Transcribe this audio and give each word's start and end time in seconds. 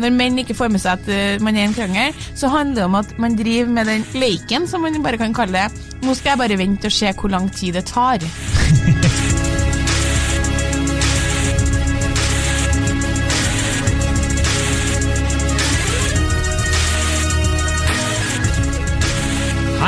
når 0.00 0.14
menn 0.16 0.40
ikke 0.42 0.56
får 0.56 0.72
med 0.72 0.82
seg 0.82 0.98
at 0.98 1.10
eh, 1.12 1.42
man 1.44 1.56
er 1.56 1.66
i 1.66 1.70
en 1.70 1.76
krangel, 1.76 2.24
så 2.34 2.50
handler 2.52 2.80
det 2.80 2.88
om 2.88 2.98
at 3.00 3.16
man 3.20 3.36
driver 3.38 3.74
med 3.78 3.90
den 3.92 4.06
leiken, 4.20 4.68
som 4.70 4.86
man 4.86 5.02
bare 5.04 5.20
kan 5.20 5.36
kalle 5.36 5.66
det. 5.66 5.90
Nå 6.04 6.16
skal 6.16 6.34
jeg 6.34 6.42
bare 6.44 6.60
vente 6.60 6.90
og 6.90 6.96
se 6.96 7.12
hvor 7.12 7.32
lang 7.32 7.50
tid 7.52 7.76
det 7.78 7.86
tar. 7.92 8.24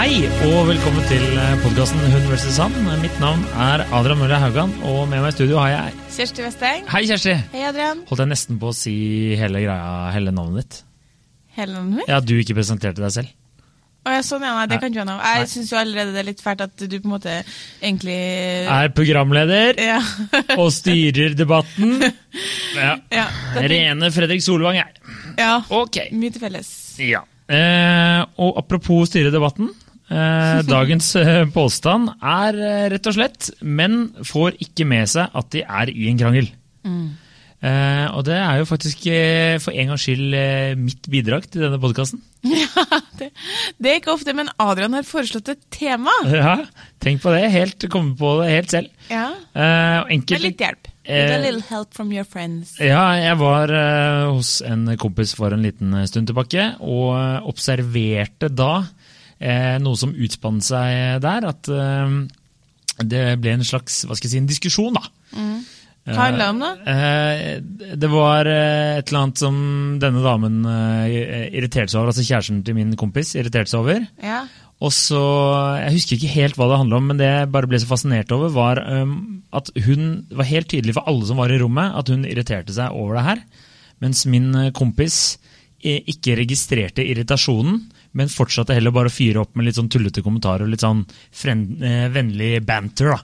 Hei 0.02 0.24
og 0.48 0.64
velkommen 0.66 1.04
til 1.06 1.20
podkasten 1.62 2.00
Hun 2.10 2.24
vs. 2.26 2.48
Sand. 2.56 2.74
Mitt 2.98 3.14
navn 3.22 3.44
er 3.54 3.84
Adrian 3.94 4.18
Møller 4.18 4.40
Haugan, 4.42 4.72
og 4.82 5.04
med 5.06 5.20
meg 5.22 5.28
i 5.30 5.34
studio 5.36 5.60
har 5.60 5.68
jeg 5.70 5.92
Kjersti 6.16 6.42
Westeng. 6.42 6.88
Hei, 6.90 7.02
Kjersti! 7.06 7.34
Hei, 7.52 7.60
Adrian. 7.68 8.00
Holdt 8.08 8.22
jeg 8.24 8.30
nesten 8.32 8.56
på 8.58 8.72
å 8.72 8.74
si 8.74 8.94
hele 9.38 9.60
greia, 9.62 10.08
hele 10.10 10.32
navnet 10.34 10.64
ditt. 10.64 10.78
Hele 11.54 11.76
navnet 11.76 12.00
mitt? 12.00 12.10
Ja, 12.10 12.18
du 12.18 12.32
ikke 12.34 12.56
presenterte 12.58 12.98
deg 12.98 13.12
selv. 13.14 13.30
Å, 14.02 14.16
ja, 14.16 14.24
sånn, 14.26 14.42
ja, 14.42 14.56
nei, 14.56 14.64
det 14.72 14.80
kan 14.82 14.90
ikke 14.90 15.04
være 15.04 15.10
noe. 15.12 15.34
Jeg 15.36 15.50
syns 15.52 15.70
jo 15.70 15.78
allerede 15.78 16.16
det 16.16 16.22
er 16.24 16.28
litt 16.32 16.42
fælt 16.42 16.64
at 16.66 16.82
du 16.82 16.96
på 16.96 17.06
en 17.06 17.12
måte 17.12 17.36
egentlig 17.78 18.18
Er 18.74 18.90
programleder 18.96 19.78
Ja. 19.78 20.00
og 20.60 20.72
styrer 20.74 21.38
debatten. 21.38 21.94
Ja. 22.72 22.96
ja, 23.12 23.28
Rene 23.68 24.08
Fredrik 24.10 24.42
Solvang, 24.42 24.80
jeg. 24.80 25.14
ja. 25.38 25.60
Okay. 25.78 26.10
Mye 26.16 26.34
til 26.34 26.42
felles. 26.42 26.72
Ja. 26.98 27.20
Eh, 27.52 28.20
og 28.42 28.58
apropos 28.64 29.12
styre 29.12 29.30
debatten. 29.30 29.68
Eh, 30.12 30.60
dagens 30.76 31.14
eh, 31.16 31.42
påstand 31.52 32.12
er 32.18 32.60
eh, 32.60 32.86
rett 32.92 33.08
og 33.08 33.16
slett 33.16 33.50
menn 33.64 34.04
får 34.28 34.58
ikke 34.62 34.86
med 34.88 35.10
seg 35.12 35.32
at 35.32 35.52
de 35.54 35.64
er 35.64 35.92
i 35.92 36.08
en 36.12 36.20
krangel. 36.20 36.52
Mm. 36.82 37.12
og 37.62 38.24
det 38.26 38.34
er 38.34 38.56
jo 38.58 38.64
faktisk 38.66 39.04
for 39.62 39.70
en 39.70 39.92
gangs 39.92 40.02
skyld 40.02 40.32
mitt 40.80 41.04
bidrag 41.06 41.44
til 41.46 41.62
denne 41.62 41.78
podkasten. 41.82 42.18
Ja, 42.50 42.98
det, 43.20 43.28
det 43.78 43.90
er 43.90 44.00
ikke 44.00 44.16
ofte, 44.16 44.32
men 44.34 44.48
Adrian 44.58 44.96
har 44.96 45.06
foreslått 45.06 45.52
et 45.52 45.60
tema. 45.70 46.10
Ja, 46.32 46.56
tenk 46.98 47.22
på 47.22 47.30
det. 47.30 47.44
Helt, 47.54 47.86
komme 47.92 48.16
på 48.18 48.32
det 48.40 48.48
helt 48.50 48.74
selv. 48.74 48.90
Ja, 49.06 49.28
og 50.02 50.10
Med 50.10 50.42
litt 50.42 50.64
hjelp. 50.64 50.90
With 51.06 51.36
a 51.36 51.38
little 51.38 51.62
help 51.68 51.94
from 51.94 52.10
your 52.14 52.26
friends. 52.26 52.74
Ja, 52.82 53.04
jeg 53.18 53.38
var 53.38 53.70
hos 54.32 54.56
en 54.66 54.96
kompis 54.98 55.36
for 55.38 55.54
en 55.54 55.62
liten 55.62 55.94
stund 56.10 56.32
tilbake, 56.32 56.66
og 56.82 57.46
observerte 57.52 58.50
da 58.50 58.74
noe 59.82 59.98
som 59.98 60.14
utspant 60.14 60.64
seg 60.64 61.20
der. 61.24 61.46
At 61.48 61.70
eh, 61.72 62.16
det 63.02 63.24
ble 63.42 63.56
en 63.56 63.66
slags 63.66 64.02
hva 64.06 64.16
skal 64.18 64.28
jeg 64.28 64.34
si, 64.36 64.42
en 64.42 64.50
diskusjon, 64.50 64.98
da. 64.98 65.06
Hva 66.02 66.24
handla 66.26 66.48
det 66.48 66.50
om, 66.50 66.62
da? 66.62 66.70
Eh, 66.90 67.92
det 68.02 68.08
var 68.10 68.48
eh, 68.50 68.98
et 68.98 69.06
eller 69.06 69.20
annet 69.20 69.42
som 69.44 69.58
denne 70.02 70.22
damen 70.24 70.64
eh, 70.66 71.52
irriterte 71.54 71.92
seg 71.92 72.00
over, 72.00 72.10
altså 72.10 72.26
kjæresten 72.26 72.64
til 72.66 72.74
min 72.74 72.96
kompis 72.98 73.36
irriterte 73.38 73.70
seg 73.70 73.84
over. 73.84 74.02
Ja. 74.22 74.42
Og 74.82 74.90
så, 74.90 75.20
Jeg 75.78 75.94
husker 75.94 76.16
ikke 76.16 76.34
helt 76.34 76.58
hva 76.58 76.66
det 76.72 76.80
handla 76.80 76.98
om, 76.98 77.06
men 77.12 77.20
det 77.20 77.28
jeg 77.28 77.50
bare 77.54 77.70
ble 77.70 77.78
så 77.78 77.86
fascinert 77.86 78.32
over, 78.34 78.50
var 78.50 78.80
um, 78.82 79.44
at 79.54 79.70
hun 79.86 80.24
var 80.34 80.48
helt 80.48 80.72
tydelig 80.72 80.96
for 80.96 81.06
alle 81.06 81.28
som 81.28 81.38
var 81.38 81.54
i 81.54 81.60
rommet, 81.62 81.94
at 81.94 82.10
hun 82.10 82.26
irriterte 82.26 82.74
seg 82.74 82.96
over 82.98 83.20
det 83.20 83.26
her. 83.28 83.44
Mens 84.02 84.24
min 84.26 84.50
eh, 84.58 84.72
kompis 84.74 85.38
eh, 85.78 86.02
ikke 86.10 86.34
registrerte 86.40 87.06
irritasjonen, 87.06 87.78
men 88.14 88.28
fortsatte 88.28 88.74
heller 88.76 88.92
bare 88.92 89.08
å 89.08 89.14
fyre 89.14 89.40
opp 89.40 89.54
med 89.56 89.64
litt 89.66 89.76
sånn 89.78 89.88
tullete 89.88 90.22
kommentarer 90.22 90.66
og 90.66 90.72
litt 90.74 90.82
sånn 90.84 91.04
fren, 91.32 91.62
eh, 91.82 92.08
vennlig 92.12 92.64
banter. 92.66 93.08
da. 93.14 93.20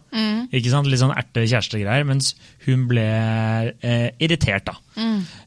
Ikke 0.53 0.71
sant? 0.73 0.89
Litt 0.89 1.01
sånn 1.03 1.13
erte-kjæreste-greier, 1.13 2.07
mens 2.09 2.35
hun 2.67 2.87
ble 2.89 3.05
eh, 3.83 4.09
irritert. 4.19 4.65
da. 4.71 4.77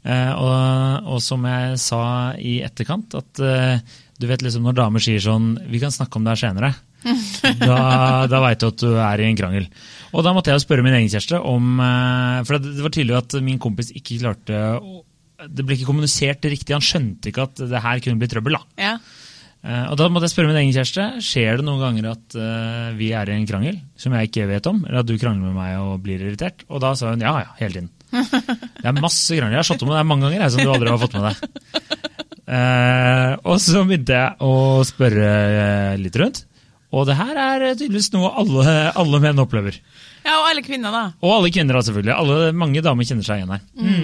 Eh, 0.05 0.31
og, 0.37 1.09
og 1.15 1.21
som 1.25 1.43
jeg 1.49 1.79
sa 1.81 2.01
i 2.37 2.59
etterkant, 2.65 3.15
at 3.17 3.39
eh, 3.41 3.79
du 4.21 4.27
vet 4.29 4.43
liksom 4.45 4.63
når 4.67 4.77
damer 4.77 5.01
sier 5.01 5.19
sånn 5.19 5.55
'Vi 5.65 5.79
kan 5.81 5.89
snakke 5.91 6.15
om 6.17 6.23
det 6.23 6.35
her 6.37 6.41
senere', 6.49 6.75
da, 7.65 8.27
da 8.29 8.39
veit 8.43 8.59
du 8.61 8.67
at 8.67 8.77
du 8.77 8.91
er 8.93 9.21
i 9.23 9.25
en 9.25 9.37
krangel. 9.39 9.65
Og 10.13 10.21
da 10.23 10.33
måtte 10.35 10.51
jeg 10.51 10.59
jo 10.59 10.65
spørre 10.67 10.83
min 10.85 10.93
egen 10.93 11.09
kjæreste 11.09 11.39
om 11.41 11.79
eh, 11.81 12.43
For 12.45 12.59
det 12.59 12.75
det 12.77 12.83
var 12.85 12.93
tydelig 12.93 13.17
at 13.17 13.33
min 13.41 13.57
kompis 13.57 13.89
ikke 13.95 14.19
klarte 14.21 14.59
å- 14.77 15.01
Det 15.49 15.65
ble 15.65 15.73
ikke 15.79 15.87
kommunisert 15.89 16.45
riktig. 16.45 16.75
Han 16.77 16.85
skjønte 16.85 17.31
ikke 17.31 17.41
at 17.47 17.55
det 17.71 17.81
her 17.81 17.99
kunne 18.05 18.19
bli 18.21 18.27
trøbbel. 18.29 18.53
da. 18.59 18.61
ja. 18.77 18.97
Eh, 19.61 19.83
Og 19.91 19.97
da 19.99 20.07
måtte 20.09 20.25
jeg 20.25 20.33
spørre 20.33 20.49
min 20.49 20.57
egen 20.63 20.73
kjæreste 20.73 21.03
skjer 21.21 21.59
det 21.61 21.65
noen 21.67 21.81
ganger 21.83 22.07
at 22.15 22.35
uh, 22.37 22.91
vi 22.97 23.11
er 23.13 23.29
i 23.29 23.35
en 23.37 23.45
krangel 23.49 23.77
som 23.99 24.15
jeg 24.17 24.31
ikke 24.31 24.47
vet 24.49 24.65
om, 24.71 24.79
eller 24.87 25.03
at 25.03 25.09
du 25.09 25.13
krangler 25.21 25.51
med 25.51 25.57
meg 25.59 25.75
og 25.83 25.99
blir 26.01 26.21
irritert. 26.25 26.63
Og 26.69 26.81
da 26.81 26.95
sa 26.97 27.11
hun 27.13 27.21
ja, 27.21 27.35
ja, 27.45 27.51
hele 27.61 27.75
tiden. 27.77 27.91
Det 28.81 28.87
er 28.89 28.97
masse 28.97 29.37
krangler. 29.37 29.59
Jeg 29.59 29.61
har 29.61 29.69
slått 29.69 29.85
om 29.85 29.93
deg 29.93 30.07
mange 30.09 30.25
ganger 30.27 30.41
jeg, 30.47 30.53
som 30.55 30.65
du 30.65 30.71
aldri 30.73 30.89
har 30.89 31.01
fått 31.03 31.13
med 31.19 31.29
deg. 31.29 31.35
Uh, 32.51 33.37
og 33.47 33.59
så 33.63 33.83
begynte 33.87 34.17
jeg 34.17 34.41
å 34.43 34.53
spørre 34.87 35.27
litt 36.01 36.17
rundt. 36.19 36.41
Og 36.91 37.05
det 37.07 37.15
her 37.15 37.37
er 37.39 37.63
tydeligvis 37.79 38.09
noe 38.11 38.33
alle, 38.41 38.65
alle 38.99 39.19
menn 39.23 39.39
opplever. 39.39 39.77
ja, 40.25 40.33
og 40.41 40.49
alle 40.49 40.63
kvinner, 40.65 40.91
da. 40.91 41.03
Og 41.23 41.31
alle 41.37 41.51
kvinner, 41.55 41.77
da, 41.77 41.83
selvfølgelig. 41.87 42.11
Alle, 42.17 42.49
mange 42.51 42.81
damer 42.83 43.07
kjenner 43.07 43.23
seg 43.29 43.39
igjen 43.39 43.53
her. 43.55 43.61
Mhm. 43.79 44.00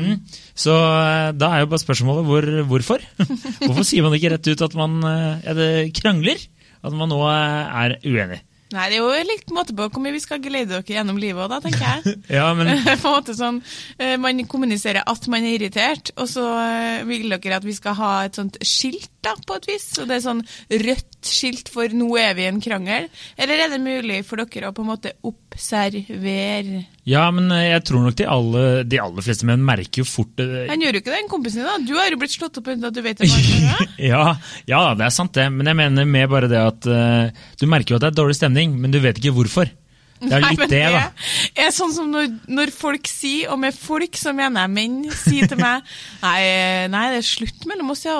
Så 0.57 0.73
eh, 0.73 1.29
da 1.37 1.53
er 1.53 1.63
jo 1.63 1.71
bare 1.71 1.83
spørsmålet 1.83 2.27
hvor, 2.27 2.49
hvorfor? 2.71 3.07
Hvorfor 3.67 3.85
sier 3.85 4.05
man 4.05 4.17
ikke 4.17 4.33
rett 4.33 4.49
ut 4.49 4.67
at 4.67 4.77
man 4.77 4.99
eh, 5.05 5.49
er 5.53 5.89
krangler? 5.95 6.41
At 6.85 6.93
man 6.95 7.11
nå 7.11 7.21
eh, 7.29 7.81
er 7.83 7.97
uenig? 8.05 8.41
Nei, 8.67 8.89
det 8.91 8.97
er 8.97 8.99
jo 8.99 9.27
litt 9.29 9.51
måte 9.55 9.71
på 9.71 9.85
hvor 9.85 10.01
mye 10.03 10.11
vi 10.11 10.19
skal 10.19 10.41
glede 10.43 10.73
dere 10.73 10.95
gjennom 10.97 11.19
livet 11.21 11.39
òg, 11.39 11.53
da, 11.53 11.59
tenker 11.63 11.85
jeg. 11.85 12.17
Ja, 12.39 12.49
men 12.57 12.67
på 12.83 12.95
en 12.97 13.13
måte 13.13 13.35
sånn, 13.37 13.61
Man 14.19 14.41
kommuniserer 14.51 15.07
at 15.07 15.29
man 15.31 15.45
er 15.47 15.55
irritert, 15.55 16.11
og 16.19 16.27
så 16.27 16.43
vil 17.07 17.31
dere 17.31 17.61
at 17.61 17.67
vi 17.67 17.77
skal 17.77 17.95
ha 18.01 18.11
et 18.27 18.35
sånt 18.35 18.59
skilt, 18.67 19.07
da, 19.23 19.37
på 19.39 19.55
et 19.61 19.69
vis. 19.71 19.87
Og 20.01 20.09
det 20.09 20.17
er 20.17 20.25
sånn 20.25 20.43
rødt 20.83 21.31
skilt 21.31 21.71
for 21.71 21.87
'nå 21.87 22.09
er 22.19 22.35
vi 22.35 22.43
i 22.43 22.51
en 22.51 22.59
krangel'. 22.63 23.07
Eller 23.39 23.63
er 23.63 23.71
det 23.71 23.79
mulig 23.85 24.19
for 24.27 24.43
dere 24.43 24.73
å 24.73 24.75
på 24.75 24.83
en 24.83 24.91
måte 24.91 25.15
observere 25.23 26.83
Ja, 27.07 27.23
men 27.31 27.47
eh, 27.55 27.69
jeg 27.69 27.85
tror 27.87 28.03
nok 28.03 28.17
de 28.19 28.27
aller, 28.27 28.81
de 28.83 28.99
aller 28.99 29.23
fleste 29.23 29.47
menn 29.47 29.63
merker 29.63 30.03
jo 30.03 30.07
fort 30.07 30.33
det. 30.39 30.47
Han 30.67 30.83
gjør 30.83 30.97
jo 30.97 31.03
ikke 31.03 31.13
det, 31.13 31.21
en 31.23 31.31
kompisen 31.31 31.63
din. 31.63 31.69
da. 31.69 31.77
Du 31.87 31.95
har 31.95 32.11
jo 32.11 32.19
blitt 32.19 32.35
slått 32.35 32.59
opp 32.59 32.67
uten 32.67 32.83
at 32.89 32.95
du 32.95 33.03
vet 33.05 33.23
det. 33.23 33.31
Ja, 34.11 34.35
ja, 34.67 34.81
det 34.97 35.07
er 35.07 35.13
sant 35.15 35.35
det. 35.37 35.47
Men 35.53 35.71
jeg 35.71 35.79
mener 35.79 36.07
med 36.07 36.27
bare 36.31 36.49
det 36.51 36.59
at 36.59 36.87
uh, 36.91 37.45
du 37.59 37.67
merker 37.71 37.95
jo 37.95 37.99
at 37.99 38.03
det 38.03 38.11
er 38.11 38.17
dårlig 38.19 38.35
stemning, 38.37 38.75
men 38.81 38.91
du 38.91 38.99
vet 39.03 39.21
ikke 39.21 39.35
hvorfor. 39.37 39.71
Det 40.17 40.33
er 40.33 40.41
Nei, 40.41 40.49
litt 40.51 40.63
men 40.63 40.71
det, 40.71 40.81
da. 40.95 41.01
Det 41.53 41.63
er 41.67 41.73
sånn 41.75 41.93
som 41.93 42.09
når, 42.11 42.31
når 42.49 42.71
folk 42.73 43.07
sier, 43.09 43.51
og 43.53 43.61
med 43.61 43.75
folk 43.77 44.17
så 44.17 44.33
mener 44.35 44.65
jeg 44.65 44.73
menn, 44.73 44.97
sier 45.13 45.47
til 45.47 45.61
meg 45.61 45.85
nei, 46.25 46.41
nei, 46.91 47.03
det 47.13 47.21
er 47.21 47.27
slutt 47.27 47.67
mellom 47.69 47.93
oss, 47.93 48.03
ja. 48.07 48.17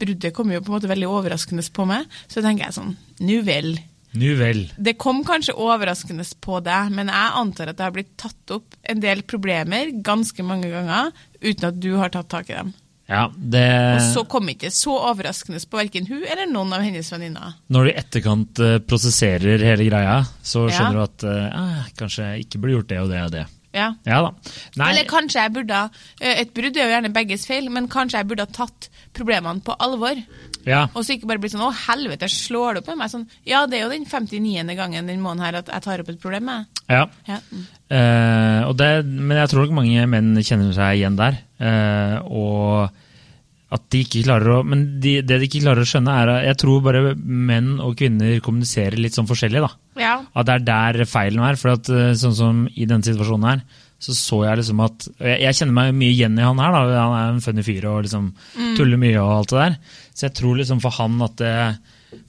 Bruddet 0.00 0.34
kom 0.36 0.50
jo 0.50 0.62
på 0.64 0.72
en 0.72 0.78
måte 0.78 0.90
veldig 0.90 1.10
overraskende 1.12 1.66
på 1.76 1.86
meg. 1.88 2.08
Så 2.26 2.42
tenker 2.42 2.66
jeg 2.66 2.78
sånn, 2.80 2.96
nu 3.22 3.36
vel. 3.46 3.74
Nu 4.12 4.34
vel. 4.34 4.64
Det 4.76 4.96
kom 4.98 5.22
kanskje 5.24 5.54
overraskende 5.54 6.24
på 6.42 6.58
deg, 6.66 6.90
men 6.96 7.12
jeg 7.12 7.34
antar 7.38 7.70
at 7.70 7.78
det 7.78 7.84
har 7.86 7.94
blitt 7.94 8.16
tatt 8.18 8.54
opp 8.56 8.74
en 8.82 9.00
del 9.02 9.22
problemer 9.22 9.92
ganske 10.02 10.42
mange 10.46 10.70
ganger 10.72 11.12
uten 11.40 11.68
at 11.68 11.78
du 11.80 11.92
har 12.00 12.10
tatt 12.14 12.28
tak 12.32 12.50
i 12.50 12.56
dem. 12.58 12.72
Ja, 13.10 13.24
det 13.34 13.62
Og 13.96 14.02
så 14.14 14.22
kom 14.30 14.46
ikke 14.52 14.70
så 14.70 14.92
overraskende 15.10 15.58
på 15.66 15.78
verken 15.80 16.06
hun 16.06 16.22
eller 16.22 16.46
noen 16.46 16.74
av 16.76 16.84
hennes 16.86 17.08
venninner. 17.10 17.56
Når 17.66 17.84
du 17.86 17.90
i 17.90 17.96
etterkant 17.98 18.60
eh, 18.62 18.76
prosesserer 18.86 19.64
hele 19.66 19.88
greia, 19.88 20.20
så 20.42 20.68
Ja. 20.68 20.76
skjønner 20.76 20.98
du 21.00 21.02
at 21.02 21.24
eh, 21.26 21.88
kanskje 21.98 22.28
jeg 22.28 22.44
ikke 22.46 22.60
burde 22.62 22.76
gjort 22.76 22.88
det 22.92 23.00
og 23.00 23.10
det 23.10 23.22
og 23.24 23.32
det. 23.34 23.46
Ja. 23.74 23.88
Ja 24.06 24.20
da. 24.22 24.30
Eller 24.90 25.06
kanskje 25.06 25.42
jeg 25.44 25.52
burde 25.54 25.80
eh, 26.20 26.40
Et 26.42 26.54
brudd 26.54 26.76
er 26.76 26.86
jo 26.86 26.94
gjerne 26.94 27.12
begges 27.14 27.46
feil, 27.46 27.68
men 27.70 27.86
kanskje 27.90 28.18
jeg 28.18 28.30
burde 28.30 28.46
ha 28.46 28.50
tatt 28.54 28.88
problemene 29.14 29.62
på 29.62 29.74
alvor. 29.78 30.18
Ja. 30.66 30.86
Og 30.94 31.04
så 31.04 31.16
ikke 31.16 31.28
bare 31.30 31.42
bli 31.42 31.50
sånn 31.52 31.64
'Å, 31.64 31.72
helvete, 31.86 32.28
slår 32.28 32.74
det 32.74 32.82
opp 32.82 32.90
med 32.92 33.00
meg?' 33.02 33.12
Sånn, 33.12 33.26
ja, 33.46 33.66
det 33.66 33.78
er 33.78 33.84
jo 33.86 33.92
den 33.92 34.06
59. 34.06 34.76
gangen 34.76 35.06
den 35.06 35.22
måneden 35.22 35.44
her 35.44 35.60
at 35.62 35.70
jeg 35.72 35.82
tar 35.82 36.00
opp 36.00 36.08
et 36.12 36.20
problem. 36.20 36.48
Jeg. 36.48 36.66
ja. 36.88 37.04
Ja. 37.28 37.38
mm. 37.50 37.66
Eh, 37.90 38.62
og 38.68 38.76
det, 38.78 39.04
men 39.04 39.36
jeg 39.36 39.50
tror 39.50 39.66
nok 39.66 39.78
mange 39.80 40.06
menn 40.06 40.34
kjenner 40.42 40.72
seg 40.76 41.00
igjen 41.00 41.16
der. 41.18 41.40
Eh, 41.58 42.18
og 42.30 42.90
at 43.70 43.84
de 43.92 44.00
ikke 44.02 44.24
klarer 44.26 44.50
å 44.50 44.62
Men 44.66 45.00
de, 45.02 45.20
det 45.22 45.38
de 45.38 45.46
ikke 45.46 45.62
klarer 45.62 45.84
å 45.84 45.88
skjønne, 45.88 46.14
er 46.22 46.32
at 46.32 46.46
jeg 46.48 46.58
tror 46.64 46.80
bare 46.82 47.14
menn 47.16 47.76
og 47.82 47.94
kvinner 47.98 48.40
kommuniserer 48.42 48.98
litt 48.98 49.14
sånn 49.14 49.28
forskjellig. 49.30 49.62
da. 49.62 49.70
ja. 50.00 50.16
At 50.34 50.48
det 50.48 50.56
er 50.56 50.66
der 50.66 51.04
feilen 51.10 51.44
er. 51.46 51.58
For 51.60 51.76
at 51.76 51.90
eh, 51.90 52.12
sånn 52.18 52.34
som 52.36 52.64
i 52.74 52.88
denne 52.90 53.06
situasjonen 53.06 53.48
her, 53.48 53.62
så 54.00 54.14
så 54.16 54.38
jeg 54.46 54.60
liksom 54.62 54.80
at 54.80 55.06
Jeg, 55.20 55.40
jeg 55.42 55.56
kjenner 55.58 55.76
meg 55.76 55.96
mye 55.96 56.12
igjen 56.14 56.38
i 56.40 56.44
han 56.44 56.60
her. 56.62 56.72
da, 56.72 57.00
Han 57.02 57.16
er 57.18 57.32
en 57.34 57.42
funny 57.44 57.64
fyr 57.66 57.84
og 57.90 58.06
liksom 58.06 58.30
tuller 58.78 59.00
mye 59.00 59.18
og 59.20 59.32
alt 59.34 59.52
det 59.52 59.58
der. 59.60 59.76
Så 60.14 60.26
jeg 60.28 60.36
tror 60.40 60.60
liksom 60.60 60.80
for 60.80 60.96
han 60.96 61.20
at 61.26 61.36
det 61.40 61.56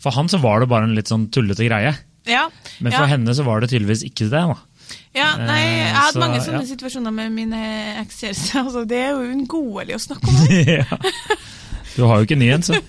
For 0.04 0.12
han 0.16 0.30
så 0.32 0.42
var 0.44 0.60
det 0.62 0.72
bare 0.72 0.90
en 0.90 0.98
litt 0.98 1.12
sånn 1.12 1.30
tullete 1.32 1.68
greie. 1.70 1.96
Ja. 2.30 2.44
Men 2.80 2.92
for 2.92 3.08
ja. 3.08 3.14
henne 3.16 3.34
så 3.38 3.46
var 3.48 3.64
det 3.64 3.72
tydeligvis 3.72 4.04
ikke 4.06 4.28
det. 4.30 4.44
da. 4.52 4.60
ja, 5.16 5.32
nei, 5.40 5.62
jeg 5.64 5.96
hadde 5.96 6.14
så, 6.14 6.22
mange 6.22 6.44
sånne 6.44 6.62
ja. 6.62 6.70
situasjoner 6.74 7.16
med 7.16 7.34
mine 7.40 7.64
ekskjærester. 8.04 8.62
Altså, 8.66 8.86
det 8.86 9.00
er 9.00 9.16
jo 9.16 9.32
uunngåelig 9.32 9.98
å 9.98 10.04
snakke 10.10 10.30
om 10.30 10.44
det. 10.44 10.62
ja. 10.82 11.02
Du 11.96 12.06
har 12.06 12.20
jo 12.22 12.28
ikke 12.30 12.40
ny 12.40 12.52
en, 12.54 12.68
så. 12.68 12.78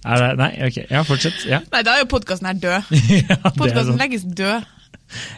Det, 0.00 0.28
nei, 0.40 0.54
ok. 0.64 0.76
Ja, 0.88 1.02
fortsett. 1.04 1.42
Ja. 1.44 1.58
Nei, 1.74 1.82
da 1.84 1.92
er 1.92 2.00
jo 2.00 2.06
podkasten 2.08 2.46
her 2.48 2.56
død. 2.56 2.86
Podkasten 3.60 3.98
legges 4.00 4.22
død. 4.24 4.64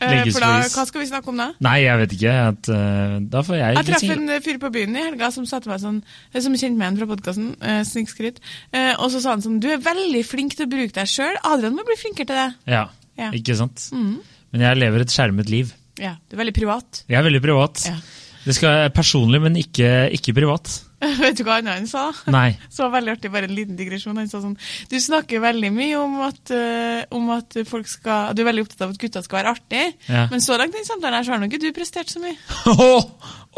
Eh, 0.00 0.10
Legges 0.10 0.34
For 0.36 0.44
da, 0.44 0.50
på 0.60 0.66
is. 0.66 0.74
hva 0.76 0.84
skal 0.88 1.00
vi 1.02 1.06
snakke 1.08 1.28
om 1.32 1.40
da? 1.40 1.46
Nei, 1.64 1.76
jeg 1.84 1.98
vet 2.02 2.14
ikke. 2.18 2.32
At, 2.52 2.70
uh, 2.72 3.16
da 3.32 3.42
får 3.46 3.56
jeg 3.58 3.76
Jeg 3.78 3.86
traff 3.88 4.06
en 4.16 4.32
fyr 4.46 4.58
på 4.62 4.70
byen 4.74 4.96
i 4.98 5.04
helga 5.06 5.30
som 5.34 5.46
satte 5.48 5.70
meg 5.70 5.80
sånn, 5.82 6.00
som 6.36 6.56
kjente 6.58 6.76
meg 6.76 6.86
igjen 6.88 6.98
fra 7.02 7.08
podkasten, 7.14 7.50
uh, 7.62 7.80
Snikskryt, 7.88 8.40
uh, 8.74 8.94
og 8.98 9.08
så 9.14 9.22
sa 9.24 9.36
han 9.36 9.44
sånn 9.44 9.60
Du 9.62 9.68
er 9.72 9.80
veldig 9.82 10.24
flink 10.28 10.56
til 10.58 10.66
å 10.68 10.72
bruke 10.72 10.92
deg 10.98 11.08
sjøl. 11.08 11.36
Adrian 11.48 11.76
må 11.78 11.84
bli 11.88 11.96
flinkere 12.00 12.28
til 12.28 12.36
det. 12.42 12.48
Ja, 12.76 12.84
Ja. 13.18 13.30
ikke 13.36 13.56
sant? 13.56 13.88
Mm. 13.92 14.18
Men 14.52 14.60
jeg 14.66 14.80
lever 14.82 15.00
et 15.06 15.12
skjermet 15.12 15.48
liv. 15.52 15.72
Ja, 16.00 16.16
Du 16.28 16.36
er 16.36 16.44
veldig 16.44 16.54
privat. 16.56 17.04
Jeg 17.08 17.18
er 17.20 17.24
veldig 17.28 17.42
privat. 17.44 17.82
Ja. 17.88 17.96
Det 18.44 18.54
skal 18.56 18.68
være 18.74 18.90
personlig, 18.96 19.40
men 19.40 19.54
ikke, 19.60 20.10
ikke 20.16 20.34
privat. 20.34 20.80
Vet 21.22 21.38
du 21.40 21.42
hva 21.46 21.56
annet 21.58 21.74
han 21.80 21.86
sa? 21.90 22.04
Nei. 22.30 22.52
Så 22.76 22.86
veldig 22.92 23.16
artig, 23.16 23.30
bare 23.34 23.48
en 23.50 23.54
liten 23.56 23.76
digresjon. 23.78 24.16
Han 24.20 24.28
sa 24.30 24.38
sånn 24.44 24.54
Du 24.90 24.96
snakker 25.02 25.42
veldig 25.42 25.72
mye 25.74 25.98
om 25.98 26.18
at, 26.28 26.52
uh, 26.54 27.02
om 27.16 27.30
at 27.34 27.56
folk 27.68 27.88
skal 27.90 28.32
Du 28.38 28.42
er 28.44 28.48
veldig 28.52 28.64
opptatt 28.68 28.84
av 28.86 28.94
at 28.94 29.00
gutta 29.02 29.22
skal 29.24 29.40
være 29.42 29.54
artige, 29.56 29.88
Ja. 30.08 30.26
men 30.30 30.42
så 30.44 30.56
langt 30.60 30.74
i 30.76 30.80
den 30.80 30.86
samtalen 30.88 31.18
her 31.18 31.26
så 31.26 31.34
har 31.34 31.42
nå 31.42 31.48
ikke 31.50 31.60
du 31.64 31.70
prestert 31.76 32.12
så 32.12 32.22
mye. 32.22 32.36
Oh, 32.82 33.04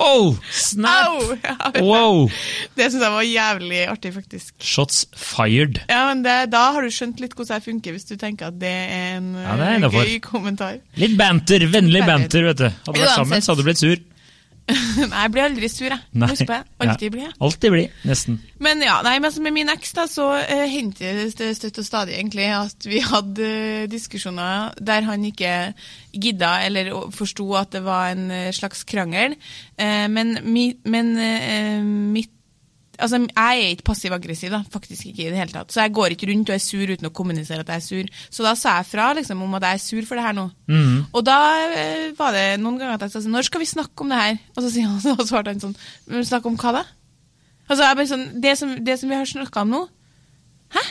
oh, 0.01 0.37
snap! 0.51 1.21
Au! 1.21 1.37
Ja. 1.45 1.55
Wow! 1.85 2.25
Det 2.75 2.89
syns 2.91 3.05
jeg 3.05 3.13
var 3.15 3.27
jævlig 3.29 3.83
artig, 3.93 4.11
faktisk. 4.17 4.55
Shots 4.65 5.05
fired. 5.15 5.79
Ja, 5.89 6.07
men 6.11 6.25
det, 6.25 6.35
Da 6.53 6.65
har 6.75 6.83
du 6.83 6.91
skjønt 6.93 7.21
litt 7.23 7.37
hvordan 7.37 7.61
jeg 7.61 7.67
funker, 7.69 7.95
hvis 7.95 8.09
du 8.09 8.17
tenker 8.21 8.51
at 8.51 8.59
det 8.61 8.73
er 8.73 9.15
en 9.21 9.29
Ja, 9.39 9.55
det 9.61 9.69
er 9.69 9.87
eh, 9.91 10.01
gøy 10.01 10.17
kommentar. 10.25 10.81
Litt 10.99 11.15
banter, 11.21 11.69
vennlig 11.71 12.03
Banter. 12.09 12.49
vet 12.51 12.65
du. 12.65 12.67
Hadde 12.89 12.97
vi 12.99 13.05
vært 13.07 13.17
sammen, 13.21 13.45
så 13.45 13.53
hadde 13.55 13.63
du 13.65 13.69
blitt 13.71 13.83
sur. 13.85 14.03
Nei, 15.11 15.23
jeg 15.27 15.33
blir 15.35 15.45
aldri 15.45 15.69
sur, 15.69 15.91
jeg. 15.93 16.01
Nei. 16.17 16.29
Husk 16.31 16.47
på 16.49 16.55
det. 16.55 16.63
Alltid 16.81 17.05
Ja. 17.05 17.11
blir 17.13 17.23
jeg. 17.27 17.33
Alltid 17.47 17.75
bli, 17.75 17.83
nesten. 18.09 18.39
Men 18.65 18.81
ja, 18.81 18.95
nei, 19.05 19.19
men 19.19 19.29
altså 19.29 19.43
med 19.45 19.53
min 19.53 19.73
eks 19.75 19.93
da, 19.97 20.07
så 20.09 20.29
uh, 20.41 20.65
hendte 20.73 21.11
det 21.29 21.51
støtt 21.59 21.81
og 21.83 21.85
stadig 21.85 22.17
egentlig 22.17 22.47
at 22.57 22.87
vi 22.89 23.03
hadde 23.05 23.51
uh, 23.51 23.85
diskusjoner 23.93 24.73
der 24.81 25.05
han 25.05 25.27
ikke 25.29 25.53
gidda 26.17 26.55
eller 26.65 26.91
forsto 27.13 27.51
at 27.61 27.75
det 27.77 27.85
var 27.85 28.15
en 28.15 28.31
uh, 28.33 28.49
slags 28.57 28.87
krangel. 28.89 29.37
Uh, 29.77 30.07
men 30.09 30.39
mi, 30.49 30.71
men 30.89 31.13
mitt 32.15 32.34
Altså, 32.99 33.19
Jeg 33.25 33.63
er 33.65 33.73
ikke 33.75 33.87
passiv-aggressiv, 33.89 34.51
da, 34.53 34.63
faktisk 34.71 35.07
ikke 35.11 35.27
i 35.27 35.31
det 35.33 35.39
hele 35.39 35.53
tatt. 35.53 35.73
Så 35.73 35.81
jeg 35.83 35.93
går 35.97 36.15
ikke 36.15 36.29
rundt 36.31 36.51
og 36.51 36.55
er 36.55 36.63
sur 36.63 36.93
uten 36.93 37.09
å 37.09 37.13
kommunisere 37.15 37.65
at 37.65 37.73
jeg 37.73 37.83
er 37.83 37.87
sur. 37.87 38.11
Så 38.31 38.47
da 38.47 38.55
sa 38.59 38.77
jeg 38.79 38.91
fra 38.91 39.13
liksom, 39.19 39.43
om 39.43 39.55
at 39.59 39.69
jeg 39.69 39.79
er 39.81 39.85
sur 39.85 40.09
for 40.09 40.21
det 40.21 40.27
her 40.27 40.37
nå. 40.37 40.49
Mm. 40.71 40.99
Og 41.13 41.25
da 41.27 41.39
eh, 41.69 42.11
var 42.19 42.37
det 42.37 42.45
noen 42.63 42.79
ganger 42.81 42.97
at 42.97 43.07
jeg 43.07 43.15
sa 43.15 43.25
sånn 43.25 43.35
Når 43.35 43.49
skal 43.49 43.65
vi 43.65 43.71
snakke 43.71 44.05
om 44.05 44.13
det 44.13 44.21
her? 44.21 44.43
Og 44.55 44.65
så 44.65 44.75
han, 44.81 45.01
og 45.19 45.25
svarte 45.29 45.55
han 45.55 45.63
sånn 45.63 45.79
«Men 46.11 46.29
Snakke 46.29 46.51
om 46.51 46.59
hva 46.61 46.77
da? 46.81 46.85
Altså, 47.69 47.81
jeg 47.85 47.97
bare 47.97 48.11
sånn, 48.11 48.27
det 48.45 48.59
som, 48.61 48.77
det 48.85 48.99
som 49.01 49.11
vi 49.11 49.17
har 49.19 49.29
snakka 49.29 49.65
om 49.65 49.73
nå 49.73 49.83
Hæ? 50.75 50.85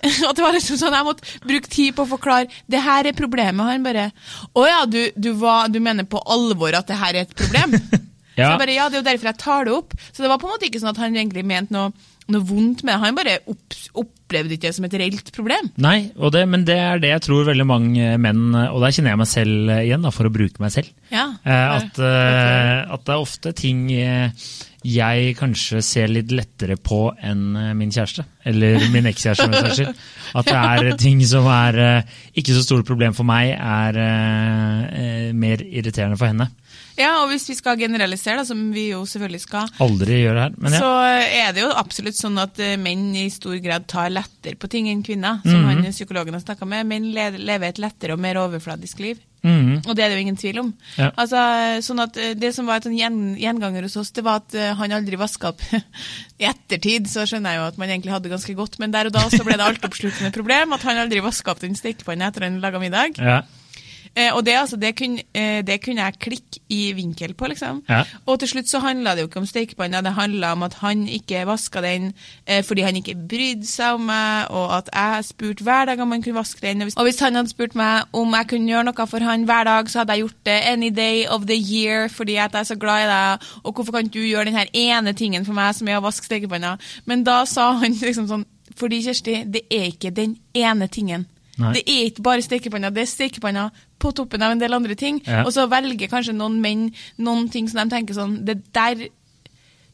At 0.28 0.36
det 0.36 0.44
var 0.44 0.54
liksom 0.56 0.78
sånn, 0.80 0.96
Jeg 0.96 1.06
måtte 1.06 1.40
bruke 1.44 1.70
tid 1.72 1.96
på 1.96 2.04
å 2.06 2.10
forklare 2.10 2.48
det 2.70 2.80
her 2.80 3.08
er 3.08 3.16
problemet. 3.16 3.66
Han 3.68 3.84
bare 3.84 4.10
Å 4.56 4.68
ja, 4.68 4.84
du, 4.88 5.02
du, 5.16 5.32
var, 5.40 5.68
du 5.72 5.80
mener 5.82 6.08
på 6.08 6.22
alvor 6.24 6.76
at 6.78 6.88
det 6.88 7.00
her 7.00 7.16
er 7.16 7.28
et 7.28 7.36
problem? 7.36 7.76
Så 8.46 8.54
jeg 8.54 8.62
bare, 8.64 8.78
ja, 8.78 8.88
Det 8.88 8.98
er 8.98 9.04
jo 9.04 9.10
derfor 9.10 9.30
jeg 9.32 9.40
tar 9.42 9.68
det 9.68 9.74
opp. 9.76 9.98
Så 10.12 10.24
det 10.24 10.30
var 10.32 10.40
på 10.40 10.48
en 10.48 10.54
måte 10.56 10.70
ikke 10.70 10.80
sånn 10.82 10.94
at 10.94 11.02
han 11.02 11.16
egentlig 11.16 11.44
mente 11.46 11.74
noe, 11.74 11.92
noe 12.30 12.46
vondt 12.46 12.84
med 12.86 12.94
det. 12.94 13.00
Han 13.02 13.18
bare 13.18 13.36
opp, 13.50 13.76
opplevde 14.04 14.54
ikke 14.54 14.68
det 14.68 14.76
som 14.76 14.86
et 14.86 14.96
reelt 15.02 15.32
problem. 15.34 15.70
Nei, 15.82 15.98
og 16.16 16.32
det, 16.36 16.44
men 16.50 16.64
det 16.68 16.78
er 16.78 17.02
det 17.02 17.10
jeg 17.14 17.24
tror 17.26 17.48
veldig 17.48 17.66
mange 17.66 18.12
menn 18.22 18.54
Og 18.54 18.78
der 18.84 18.94
kjenner 18.94 19.14
jeg 19.14 19.20
meg 19.22 19.30
selv 19.30 19.72
igjen, 19.80 20.04
da, 20.06 20.12
for 20.14 20.28
å 20.28 20.34
bruke 20.34 20.62
meg 20.62 20.74
selv. 20.76 20.90
Ja, 21.10 21.28
Eh, 21.40 21.76
at, 21.80 21.98
eh, 21.98 22.92
at 22.94 23.06
det 23.06 23.14
er 23.14 23.22
ofte 23.22 23.52
ting 23.56 23.86
eh, 23.94 24.30
jeg 24.86 25.34
kanskje 25.36 25.82
ser 25.84 26.08
litt 26.08 26.30
lettere 26.32 26.76
på 26.80 27.10
enn 27.26 27.74
min 27.76 27.90
kjæreste. 27.92 28.24
Eller 28.48 28.80
min 28.94 29.08
ekskjæreste. 29.10 29.90
At 30.38 30.48
det 30.48 30.56
er 30.56 30.96
ting 31.00 31.20
som 31.28 31.48
er 31.52 32.04
ikke 32.32 32.54
så 32.56 32.62
store 32.64 32.86
problem 32.88 33.16
for 33.16 33.28
meg, 33.28 33.52
er 33.60 35.32
mer 35.36 35.64
irriterende 35.66 36.16
for 36.16 36.30
henne. 36.30 36.48
Ja, 37.00 37.14
og 37.22 37.30
hvis 37.32 37.48
vi 37.48 37.56
skal 37.56 37.78
generalisere, 37.80 38.42
da, 38.42 38.44
som 38.44 38.60
vi 38.74 38.90
jo 38.90 39.02
selvfølgelig 39.08 39.40
skal, 39.46 39.70
Aldri 39.80 40.20
gjør 40.22 40.36
det 40.36 40.42
her. 40.44 40.58
Men 40.60 40.76
ja. 40.76 40.80
så 40.82 40.90
er 41.40 41.54
det 41.56 41.64
jo 41.64 41.70
absolutt 41.80 42.18
sånn 42.20 42.36
at 42.42 42.60
eh, 42.60 42.76
menn 42.80 43.08
i 43.16 43.26
stor 43.32 43.56
grad 43.64 43.88
tar 43.90 44.12
lettere 44.12 44.58
på 44.60 44.68
ting 44.70 44.90
enn 44.92 45.02
kvinner. 45.06 45.40
Som 45.46 45.62
Mhm. 45.64 45.82
han 45.84 45.92
psykologen 45.96 46.36
har 46.36 46.44
snakka 46.44 46.68
med. 46.68 46.86
Menn 46.86 47.10
lever 47.14 47.68
et 47.72 47.78
lettere 47.82 48.12
og 48.14 48.20
mer 48.22 48.36
overfladisk 48.42 49.00
liv. 49.00 49.18
Mhm. 49.42 49.86
Og 49.88 49.94
det 49.96 50.04
er 50.04 50.08
det 50.10 50.16
jo 50.18 50.24
ingen 50.26 50.36
tvil 50.36 50.58
om. 50.60 50.74
Ja. 50.98 51.10
Altså, 51.16 51.40
sånn 51.80 52.02
at 52.04 52.16
eh, 52.20 52.34
Det 52.36 52.50
som 52.54 52.66
var 52.68 52.76
et 52.76 52.84
sånn 52.84 52.98
gjen, 52.98 53.36
gjenganger 53.40 53.82
hos 53.86 53.96
oss, 53.96 54.10
det 54.12 54.22
var 54.26 54.42
at 54.42 54.54
eh, 54.54 54.74
han 54.76 54.92
aldri 54.92 55.16
vaska 55.16 55.48
opp. 55.54 55.62
I 56.40 56.44
ettertid 56.50 57.08
så 57.08 57.24
skjønner 57.24 57.54
jeg 57.56 57.62
jo 57.62 57.68
at 57.70 57.78
man 57.80 57.88
egentlig 57.88 58.12
hadde 58.12 58.28
det 58.28 58.34
ganske 58.36 58.54
godt, 58.58 58.76
men 58.78 58.92
der 58.92 59.08
og 59.08 59.14
da 59.16 59.24
så 59.32 59.40
ble 59.46 59.56
det 59.56 59.64
altoppslukende 59.64 60.32
problem 60.36 60.72
at 60.76 60.82
han 60.84 61.00
aldri 61.00 61.22
vaska 61.24 61.54
opp 61.54 61.60
den 61.64 61.74
stekepanna 61.78 62.28
etter 62.28 62.44
han 62.44 62.60
laga 62.60 62.78
middag. 62.82 63.16
Ja. 63.16 63.40
Eh, 64.16 64.34
og 64.34 64.42
det, 64.46 64.56
altså, 64.58 64.76
det, 64.76 64.96
kunne, 64.98 65.22
eh, 65.34 65.60
det 65.66 65.78
kunne 65.84 66.02
jeg 66.02 66.18
klikke 66.18 66.60
i 66.68 66.92
vinkel 66.92 67.34
på, 67.34 67.46
liksom. 67.46 67.82
Ja. 67.88 68.02
Og 68.26 68.40
til 68.40 68.48
slutt 68.48 68.70
så 68.70 68.80
handla 68.82 69.14
det 69.14 69.22
jo 69.22 69.28
ikke 69.30 69.38
om 69.38 69.46
stekepanna, 69.46 70.00
det 70.02 70.12
handla 70.16 70.52
om 70.52 70.64
at 70.66 70.74
han 70.82 71.06
ikke 71.08 71.44
vaska 71.46 71.80
den 71.84 72.12
eh, 72.46 72.64
fordi 72.66 72.82
han 72.82 72.98
ikke 72.98 73.14
brydde 73.30 73.66
seg 73.66 74.00
om 74.00 74.08
meg, 74.10 74.50
og 74.50 74.76
at 74.76 74.90
jeg 74.94 75.24
spurte 75.30 75.64
hver 75.64 75.86
dag 75.92 76.02
om 76.02 76.10
han 76.10 76.22
kunne 76.22 76.40
vaske 76.40 76.66
den. 76.66 76.82
Og 76.82 76.90
hvis, 76.90 76.96
og 76.96 77.06
hvis 77.06 77.20
han 77.20 77.38
hadde 77.38 77.54
spurt 77.54 77.78
meg 77.78 78.10
om 78.12 78.34
jeg 78.34 78.50
kunne 78.50 78.72
gjøre 78.72 78.88
noe 78.90 79.06
for 79.06 79.30
han 79.30 79.46
hver 79.46 79.64
dag, 79.70 79.90
så 79.90 80.02
hadde 80.02 80.18
jeg 80.18 80.26
gjort 80.26 80.44
det 80.50 80.60
any 80.74 80.90
day 80.90 81.26
of 81.30 81.46
the 81.46 81.58
year 81.58 82.08
fordi 82.08 82.36
at 82.36 82.52
jeg 82.52 82.60
er 82.60 82.70
så 82.72 82.76
glad 82.76 83.04
i 83.04 83.10
deg, 83.10 83.50
og 83.62 83.74
hvorfor 83.74 83.92
kan 83.92 84.10
ikke 84.10 84.18
du 84.18 84.26
gjøre 84.26 84.50
den 84.50 84.58
her 84.58 84.72
ene 84.74 85.12
tingen 85.12 85.46
for 85.46 85.54
meg 85.54 85.74
som 85.78 85.88
er 85.88 86.00
å 86.00 86.04
vaske 86.04 86.26
stekepanna? 86.26 86.76
Men 87.06 87.22
da 87.24 87.44
sa 87.46 87.72
han 87.78 87.94
liksom 88.08 88.26
sånn 88.30 88.48
fordi 88.80 89.02
Kjersti, 89.04 89.42
det 89.50 89.66
er 89.70 89.90
ikke 89.90 90.12
den 90.14 90.38
ene 90.56 90.86
tingen. 90.88 91.26
Nei. 91.60 91.74
Det 91.76 91.84
er 91.84 92.08
ikke 92.08 92.24
bare 92.24 92.44
stekepanna, 92.44 92.90
det 92.94 93.04
er 93.04 93.10
stekepanna 93.10 93.68
på 94.00 94.12
toppen 94.16 94.42
av 94.42 94.54
en 94.54 94.60
del 94.62 94.76
andre 94.76 94.96
ting. 94.98 95.20
Ja. 95.26 95.44
Og 95.44 95.52
så 95.54 95.66
velger 95.70 96.10
kanskje 96.10 96.36
noen 96.36 96.60
menn 96.62 96.88
noen 97.20 97.48
ting 97.52 97.68
som 97.68 97.82
de 97.82 97.96
tenker 97.96 98.16
sånn 98.16 98.38
Det 98.48 98.56
der, 98.76 99.08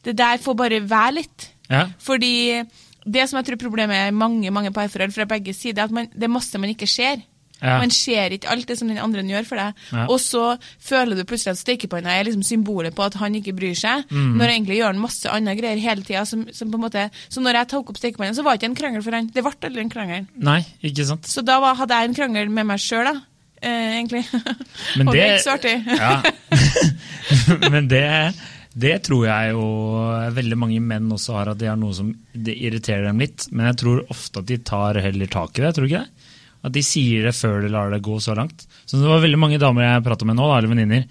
det 0.07 0.17
der 0.17 0.43
får 0.43 0.57
bare 0.59 0.81
være 0.87 1.17
litt. 1.19 1.49
Ja. 1.67 1.87
Fordi 1.99 2.63
det 3.07 3.25
som 3.27 3.39
jeg 3.39 3.49
tror 3.49 3.61
problemet 3.61 4.07
er 4.07 4.15
mange 4.15 4.51
mange 4.51 4.71
parforhold 4.75 5.15
fra 5.15 5.27
begge 5.29 5.55
sider, 5.55 5.83
er 5.83 5.91
at 5.91 5.95
man, 5.95 6.09
det 6.13 6.27
er 6.27 6.33
masse 6.33 6.59
man 6.59 6.71
ikke 6.71 6.89
ser. 6.89 7.23
Ja. 7.61 7.77
Man 7.81 7.89
ser 7.89 8.29
ikke 8.35 8.49
alt 8.53 8.67
det 8.69 8.77
som 8.77 8.87
den 8.91 8.99
andre 9.01 9.23
gjør 9.25 9.45
for 9.49 9.57
deg. 9.57 9.73
Ja. 9.91 10.03
Og 10.13 10.19
så 10.21 10.43
føler 10.83 11.15
du 11.17 11.23
plutselig 11.25 11.55
at 11.55 11.61
stekepanna 11.63 12.13
er 12.19 12.27
liksom 12.27 12.43
symbolet 12.45 12.93
på 12.97 13.05
at 13.07 13.15
han 13.17 13.33
ikke 13.39 13.55
bryr 13.57 13.73
seg, 13.77 14.03
Mm. 14.11 14.35
når 14.37 14.51
egentlig 14.53 14.77
gjør 14.77 14.91
han 14.93 14.99
masse 15.01 15.25
andre 15.31 15.55
greier 15.57 15.81
hele 15.81 16.03
tida. 16.05 16.25
Som, 16.25 16.45
som 16.53 16.69
på 16.71 16.77
en 16.77 16.85
måte, 16.85 17.07
så 17.29 17.41
når 17.41 17.61
jeg 17.61 17.67
tok 17.73 17.89
opp 17.89 17.97
stekepanna, 17.97 18.33
så 18.37 18.43
var 18.45 18.53
det 18.55 18.61
ikke 18.61 18.69
en 18.71 18.75
krangel 18.83 19.01
for 19.07 19.11
han. 19.17 19.31
Det 19.33 19.41
ble 19.43 19.53
aldri 19.71 19.81
en 19.81 19.89
krangel. 19.89 20.27
Nei, 20.37 20.59
ikke 20.85 21.05
sant? 21.09 21.25
Så 21.25 21.41
da 21.45 21.57
var, 21.63 21.75
hadde 21.81 21.97
jeg 21.97 22.11
en 22.11 22.15
krangel 22.21 22.49
med 22.53 22.69
meg 22.69 22.79
sjøl, 22.83 23.09
da. 23.09 23.15
Eh, 23.57 23.97
egentlig. 23.97 24.21
Men 24.97 25.07
og 25.09 25.15
det 25.15 25.17
det- 25.17 25.25
er 25.25 25.33
ikke 25.33 25.47
så 25.47 25.57
artig. 25.57 25.75
Ja. 25.97 26.21
Men 27.71 27.87
det, 27.89 28.03
det 28.77 28.93
tror 29.07 29.25
jeg 29.27 29.51
jo 29.55 29.63
veldig 30.35 30.57
mange 30.59 30.79
menn 30.83 31.09
også 31.13 31.35
har, 31.37 31.51
at 31.53 31.59
de 31.61 31.69
har 31.69 31.77
noe 31.79 31.95
som 31.95 32.11
det 32.33 32.55
irriterer 32.55 33.07
dem 33.09 33.19
litt. 33.23 33.47
Men 33.51 33.69
jeg 33.71 33.79
tror 33.81 34.03
ofte 34.13 34.43
at 34.43 34.49
de 34.49 34.57
tar 34.67 34.99
heller 35.03 35.29
tak 35.31 35.57
i 35.59 35.65
det, 35.65 35.73
tror 35.75 35.87
du 35.87 35.91
ikke 35.91 36.03
det? 36.05 36.16
At 36.65 36.73
de 36.75 36.81
sier 36.83 37.27
det 37.29 37.35
før 37.37 37.61
de 37.63 37.69
lar 37.71 37.91
det 37.93 38.01
gå 38.05 38.17
så 38.23 38.33
langt. 38.37 38.65
Så 38.85 38.97
det 38.99 39.07
var 39.09 39.21
veldig 39.23 39.39
mange 39.39 39.59
damer 39.61 39.85
jeg 39.85 40.05
prata 40.07 40.25
med 40.27 40.37
nå, 40.39 40.47
da, 40.49 40.57
eller 40.57 40.71
venninner, 40.73 41.03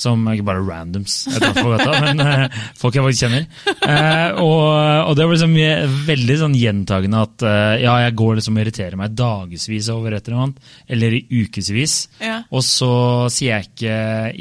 som 0.00 0.22
ikke 0.32 0.44
bare 0.48 0.62
randoms, 0.64 1.14
jeg 1.28 1.40
traff 1.42 1.58
på 1.60 1.72
gata, 1.74 1.96
men 2.06 2.22
uh, 2.24 2.60
folk 2.78 2.94
jeg 2.96 3.04
faktisk 3.04 3.24
kjenner. 3.26 3.46
Uh, 3.82 4.38
og, 4.40 4.62
og 5.10 5.16
det 5.18 5.26
var 5.26 5.34
liksom 5.34 5.56
veldig 6.08 6.36
sånn 6.40 6.54
gjentagende 6.56 7.24
at 7.26 7.44
uh, 7.44 7.74
ja, 7.82 7.96
jeg 8.06 8.16
går 8.20 8.38
liksom 8.38 8.56
og 8.56 8.62
irriterer 8.64 8.96
meg 9.00 9.16
dagevis 9.18 9.90
over 9.92 10.16
et 10.16 10.28
eller 10.30 10.44
annet, 10.46 10.70
eller 10.96 11.18
i 11.18 11.24
ukevis, 11.42 11.96
Ja. 12.24 12.38
og 12.48 12.64
så 12.64 12.92
sier 13.34 13.58
jeg 13.58 13.68
ikke 13.72 13.98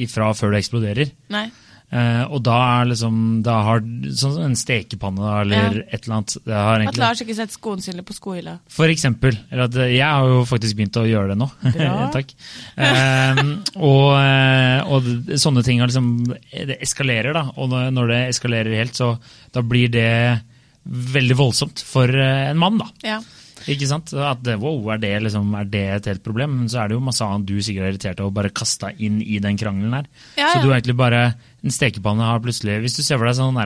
ifra 0.07 0.31
før 0.37 0.53
det 0.55 0.63
eksploderer. 0.63 1.11
Nei. 1.35 1.47
Eh, 1.91 2.23
og 2.29 2.43
da 2.45 2.55
er 2.81 2.89
liksom 2.91 3.15
da 3.41 3.55
har 3.65 3.79
sånn 3.81 4.33
som 4.35 4.43
en 4.45 4.53
stekepanne 4.59 5.31
eller 5.41 5.79
Ja. 5.79 5.83
et 5.89 6.03
eller 6.05 6.15
annet 6.19 6.35
det 6.45 6.53
har 6.53 6.83
At 6.87 6.97
Lars 7.01 7.21
ikke 7.23 7.33
setter 7.33 7.55
skoene 7.57 7.81
sine 7.81 8.03
på 8.05 8.13
skohylla. 8.13 8.59
For 8.69 8.85
eksempel. 8.93 9.33
Eller 9.51 9.63
at 9.63 9.75
eh, 9.75 9.95
jeg 9.97 10.05
har 10.05 10.27
jo 10.29 10.43
faktisk 10.45 10.77
begynt 10.77 10.99
å 11.01 11.07
gjøre 11.09 11.33
det 11.33 11.39
nå. 11.41 11.49
Takk. 12.13 12.35
Eh, 12.77 13.41
og, 13.81 14.05
eh, 14.21 14.85
og 14.85 15.09
sånne 15.41 15.63
ting 15.65 15.79
har 15.81 15.89
liksom 15.89 16.11
Det 16.29 16.77
eskalerer, 16.81 17.33
da. 17.33 17.47
Og 17.57 17.69
når- 17.73 18.07
det 18.13 18.21
eskalerer 18.35 18.75
helt, 18.77 18.93
så 18.93 19.17
da 19.51 19.61
blir 19.61 19.89
det 19.89 20.41
veldig 20.87 21.35
voldsomt 21.37 21.81
for 21.83 22.07
en 22.09 22.57
mann, 22.57 22.77
da. 22.77 22.85
Ja. 23.03 23.19
Ikke 23.67 23.85
sant? 23.89 24.13
At 24.13 24.45
wow, 24.57 24.89
er 24.93 24.97
det, 24.97 25.21
liksom, 25.25 25.51
er 25.59 25.65
det 25.65 25.83
et 25.97 26.05
helt 26.05 26.23
problem? 26.23 26.53
Men 26.61 26.69
så 26.71 26.79
er 26.83 26.87
det 26.89 26.95
jo 26.95 27.01
masse 27.03 27.21
annet 27.25 27.45
du 27.45 27.57
sikkert 27.61 27.83
er 27.83 27.91
irritert 27.91 28.19
og 28.23 28.33
bare 28.33 28.49
kasta 28.55 28.93
inn 28.97 29.21
i 29.21 29.37
den 29.43 29.57
krangelen 29.59 29.93
her. 29.93 30.05
Ja, 30.37 30.53
Så 30.53 30.61
du 30.63 30.69
har 30.69 30.79
egentlig 30.79 30.95
bare 30.97 31.33
En 31.63 31.73
stekepanne 31.73 32.23
har 32.23 32.39
plutselig 32.43 32.77
Hvis 32.85 32.95
du 32.99 33.03
ser 33.03 33.19
for 33.19 33.27
deg 33.27 33.35
sånn 33.39 33.57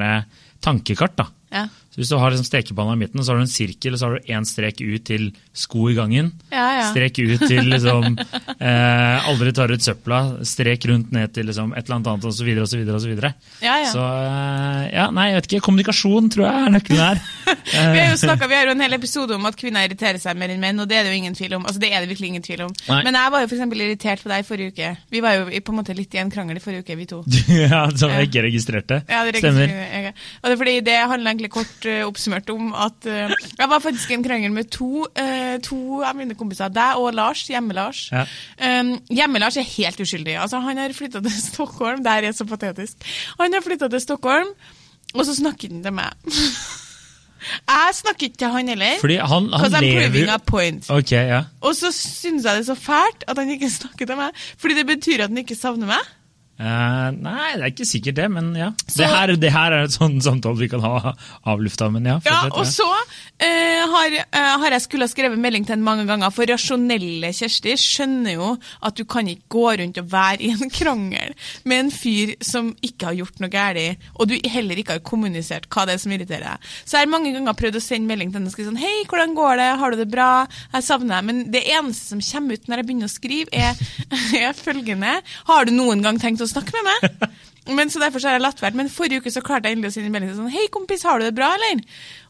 tankekart, 0.64 1.18
da. 1.20 1.28
Ja. 1.54 1.68
Så 1.94 2.02
Hvis 2.02 2.10
du 2.10 2.16
har 2.18 2.32
liksom 2.34 2.48
stekepanna 2.48 2.96
i 2.96 3.02
midten, 3.04 3.22
så 3.22 3.32
har 3.32 3.38
du 3.38 3.44
en 3.46 3.52
sirkel, 3.52 3.94
og 3.94 4.00
så 4.02 4.08
har 4.08 4.16
du 4.18 4.32
én 4.34 4.46
strek 4.50 4.80
ut 4.82 5.04
til 5.06 5.28
sko 5.54 5.92
i 5.92 5.94
gangen. 5.94 6.32
Ja, 6.50 6.64
ja. 6.80 6.88
Strek 6.90 7.20
ut 7.22 7.44
til 7.46 7.70
liksom 7.70 8.16
eh, 8.58 9.28
Aldri 9.30 9.54
tar 9.54 9.70
ut 9.70 9.86
søpla. 9.86 10.22
Strek 10.42 10.88
rundt 10.90 11.12
ned 11.14 11.36
til 11.36 11.46
liksom 11.52 11.76
et 11.78 11.86
eller 11.86 12.00
annet 12.00 12.10
annet, 12.10 12.26
osv., 12.32 12.50
osv., 12.64 12.82
osv. 12.98 13.14
Ja, 13.62 13.76
ja. 13.84 13.92
Så 13.92 14.02
eh, 14.02 14.88
ja, 14.96 15.06
nei, 15.14 15.28
jeg 15.30 15.38
vet 15.38 15.50
ikke. 15.52 15.62
Kommunikasjon 15.68 16.32
tror 16.34 16.48
jeg 16.48 16.64
er 16.64 16.74
nøkkelen 16.74 17.04
her. 17.04 17.22
Vi 17.94 18.02
har 18.02 18.10
jo 18.10 18.18
snakket, 18.20 18.50
vi 18.50 18.56
har 18.58 18.68
jo 18.68 18.74
en 18.74 18.82
hel 18.84 18.94
episode 18.98 19.36
om 19.38 19.46
at 19.48 19.56
kvinner 19.58 19.86
irriterer 19.88 20.20
seg 20.22 20.36
mer 20.38 20.52
enn 20.52 20.60
menn, 20.62 20.82
og 20.84 20.90
det 20.90 20.98
er 21.00 21.06
det 21.06 21.14
jo 21.14 21.20
ingen 21.22 21.36
tvil 21.38 21.56
om. 21.58 21.64
Altså, 21.68 21.80
det 21.82 21.90
er 21.94 22.04
det 22.04 22.10
virkelig 22.12 22.30
ingen 22.34 22.44
tvil 22.46 22.66
om. 22.66 22.74
Nei. 22.90 23.00
Men 23.08 23.18
jeg 23.18 23.34
var 23.34 23.44
jo 23.44 23.50
for 23.50 23.58
eksempel 23.58 23.84
irritert 23.86 24.24
på 24.24 24.32
deg 24.32 24.44
i 24.44 24.48
forrige 24.48 24.74
uke. 24.74 24.90
Vi 25.14 25.22
var 25.24 25.38
jo 25.38 25.46
på 25.48 25.74
en 25.74 25.80
måte 25.80 25.96
litt 25.98 26.18
i 26.18 26.22
en 26.22 26.34
krangel 26.34 26.60
i 26.60 26.64
forrige 26.64 26.84
uke, 26.84 26.98
vi 27.00 27.08
to. 27.10 27.22
ja, 27.64 27.86
Som 27.96 28.14
jeg 28.18 28.30
ikke 28.30 28.46
registrerte. 28.48 29.00
Ja, 29.08 29.24
det 29.30 29.44
Stemmer. 29.44 29.72
jeg. 29.72 30.14
Og 30.42 30.50
det 30.50 30.58
er 30.58 30.62
fordi 30.64 30.76
det 30.90 30.98
handler 31.14 31.34
egentlig 31.34 31.54
kort 31.56 31.83
eh, 31.90 32.04
oppsummert 32.08 32.50
om 32.54 32.72
at 32.76 33.08
uh, 33.10 33.34
jeg 33.34 33.70
var 33.70 33.82
faktisk 33.84 34.12
i 34.12 34.18
en 34.18 34.26
krangel 34.26 34.54
med 34.56 34.70
to, 34.74 35.06
uh, 35.08 35.56
to 35.64 36.02
av 36.06 36.18
mine 36.18 36.38
kompiser, 36.40 36.72
deg 36.74 37.02
og 37.02 37.14
Lars, 37.18 37.46
Hjemme-Lars. 37.50 38.06
Ja. 38.14 38.24
Um, 38.60 38.96
Hjemme-Lars 39.14 39.58
er 39.62 39.68
helt 39.76 40.00
uskyldig. 40.04 40.38
Altså, 40.42 40.62
han 40.64 40.82
har 40.82 40.96
flytta 40.96 41.24
til 41.24 41.36
Stockholm, 41.50 42.04
det 42.06 42.16
her 42.16 42.30
er 42.30 42.38
så 42.38 42.48
patetisk. 42.50 43.04
Han 43.42 43.54
har 43.56 43.66
flytta 43.66 43.92
til 43.94 44.04
Stockholm, 44.04 44.56
og 45.14 45.28
så 45.28 45.36
snakker 45.38 45.74
han 45.74 45.84
til 45.86 45.96
meg. 45.96 46.34
jeg 47.74 47.96
snakker 48.00 48.30
ikke 48.30 48.42
til 48.42 48.56
han 48.56 48.74
heller. 48.74 48.98
Fordi 49.02 49.20
han, 49.20 49.54
han 49.54 49.78
lever 49.84 50.08
proving 50.08 50.30
a 50.30 50.38
point. 50.38 50.90
Ok, 50.90 51.12
ja. 51.12 51.44
Og 51.62 51.76
så 51.76 51.92
syns 51.96 52.46
jeg 52.46 52.50
det 52.50 52.64
er 52.64 52.70
så 52.72 52.80
fælt 52.80 53.28
at 53.28 53.38
han 53.38 53.50
ikke 53.54 53.70
snakker 53.82 54.10
til 54.10 54.20
meg, 54.20 54.44
fordi 54.58 54.80
det 54.82 54.88
betyr 54.88 55.26
at 55.26 55.34
han 55.34 55.44
ikke 55.44 55.60
savner 55.60 55.96
meg. 55.96 56.14
Eh, 56.54 57.08
nei, 57.18 57.56
det 57.58 57.64
er 57.66 57.72
ikke 57.72 57.88
sikkert 57.88 58.18
det, 58.20 58.28
men 58.30 58.52
ja. 58.56 58.70
Så- 58.86 59.02
det, 59.02 59.08
her, 59.10 59.36
det 59.42 59.52
her 59.52 59.74
er 59.74 59.88
et 59.88 59.96
sånn 59.96 60.20
samtale 60.22 60.60
vi 60.60 60.70
kan 60.70 60.84
ha 60.86 61.14
av 61.50 61.62
lufta, 61.62 61.90
men 61.90 62.06
ja. 62.06 62.20
Ja, 62.28 62.44
og 62.52 62.68
så 62.70 62.86
uh, 62.86 63.82
har, 63.90 64.18
uh, 64.22 64.54
har 64.62 64.76
jeg 64.76 64.84
skulle 64.86 65.08
ha 65.08 65.12
skrevet 65.12 65.42
melding 65.42 65.66
til 65.66 65.76
henne 65.76 65.88
mange 65.88 66.06
ganger, 66.06 66.30
for 66.34 66.46
rasjonelle 66.46 67.32
Kjersti 67.34 67.74
skjønner 67.80 68.38
jo 68.38 68.52
at 68.86 69.00
du 69.00 69.02
kan 69.10 69.28
ikke 69.28 69.50
gå 69.56 69.66
rundt 69.82 69.98
og 69.98 70.12
være 70.14 70.46
i 70.46 70.52
en 70.54 70.72
krangel 70.74 71.34
med 71.66 71.88
en 71.88 71.92
fyr 71.94 72.36
som 72.46 72.70
ikke 72.86 73.10
har 73.10 73.18
gjort 73.18 73.42
noe 73.42 73.52
galt, 73.54 74.06
og 74.20 74.30
du 74.30 74.36
heller 74.54 74.78
ikke 74.78 75.00
har 75.00 75.04
kommunisert 75.08 75.66
hva 75.74 75.88
det 75.90 75.98
er 75.98 76.04
som 76.04 76.14
irriterer 76.14 76.46
deg. 76.46 76.70
Så 76.86 77.00
jeg 77.00 77.08
har 77.08 77.12
mange 77.12 77.34
ganger 77.34 77.58
prøvd 77.58 77.80
å 77.80 77.84
sende 77.84 78.12
melding 78.12 78.30
til 78.30 78.42
henne 78.42 78.52
og 78.52 78.56
skrive 78.56 78.70
sånn 78.70 78.82
Hei, 78.84 78.94
hvordan 79.10 79.34
går 79.38 79.58
det? 79.58 79.70
Har 79.82 79.94
du 79.94 80.00
det 80.04 80.10
bra? 80.12 80.30
Jeg 80.76 80.86
savner 80.86 81.16
deg. 81.18 81.28
Men 81.30 81.44
det 81.54 81.64
eneste 81.74 82.14
som 82.14 82.22
kommer 82.24 82.60
ut 82.60 82.70
når 82.70 82.82
jeg 82.82 82.90
begynner 82.90 83.10
å 83.10 83.14
skrive, 83.14 83.50
er, 83.54 83.80
er 84.44 84.58
følgende 84.58 85.16
Har 85.50 85.66
du 85.66 85.74
noen 85.74 86.04
gang 86.06 86.20
tenkt 86.22 86.44
å 86.44 86.50
snakke 86.56 86.78
med 86.78 86.90
meg? 86.92 87.34
Men 87.78 87.90
så 87.90 88.02
Derfor 88.02 88.20
så 88.20 88.28
har 88.28 88.38
jeg 88.38 88.44
latt 88.44 88.62
være. 88.62 88.76
Men 88.76 88.90
forrige 88.92 89.24
uke 89.24 89.32
så 89.32 89.44
klarte 89.46 89.70
jeg 89.70 89.78
endelig 89.78 89.94
å 89.94 89.96
sende 89.96 90.10
en 90.12 90.16
melding 90.18 90.34
sånn 90.36 90.52
Hei, 90.52 90.66
kompis, 90.74 91.06
har 91.08 91.22
du 91.22 91.28
det 91.28 91.36
bra, 91.38 91.54
eller? 91.56 91.84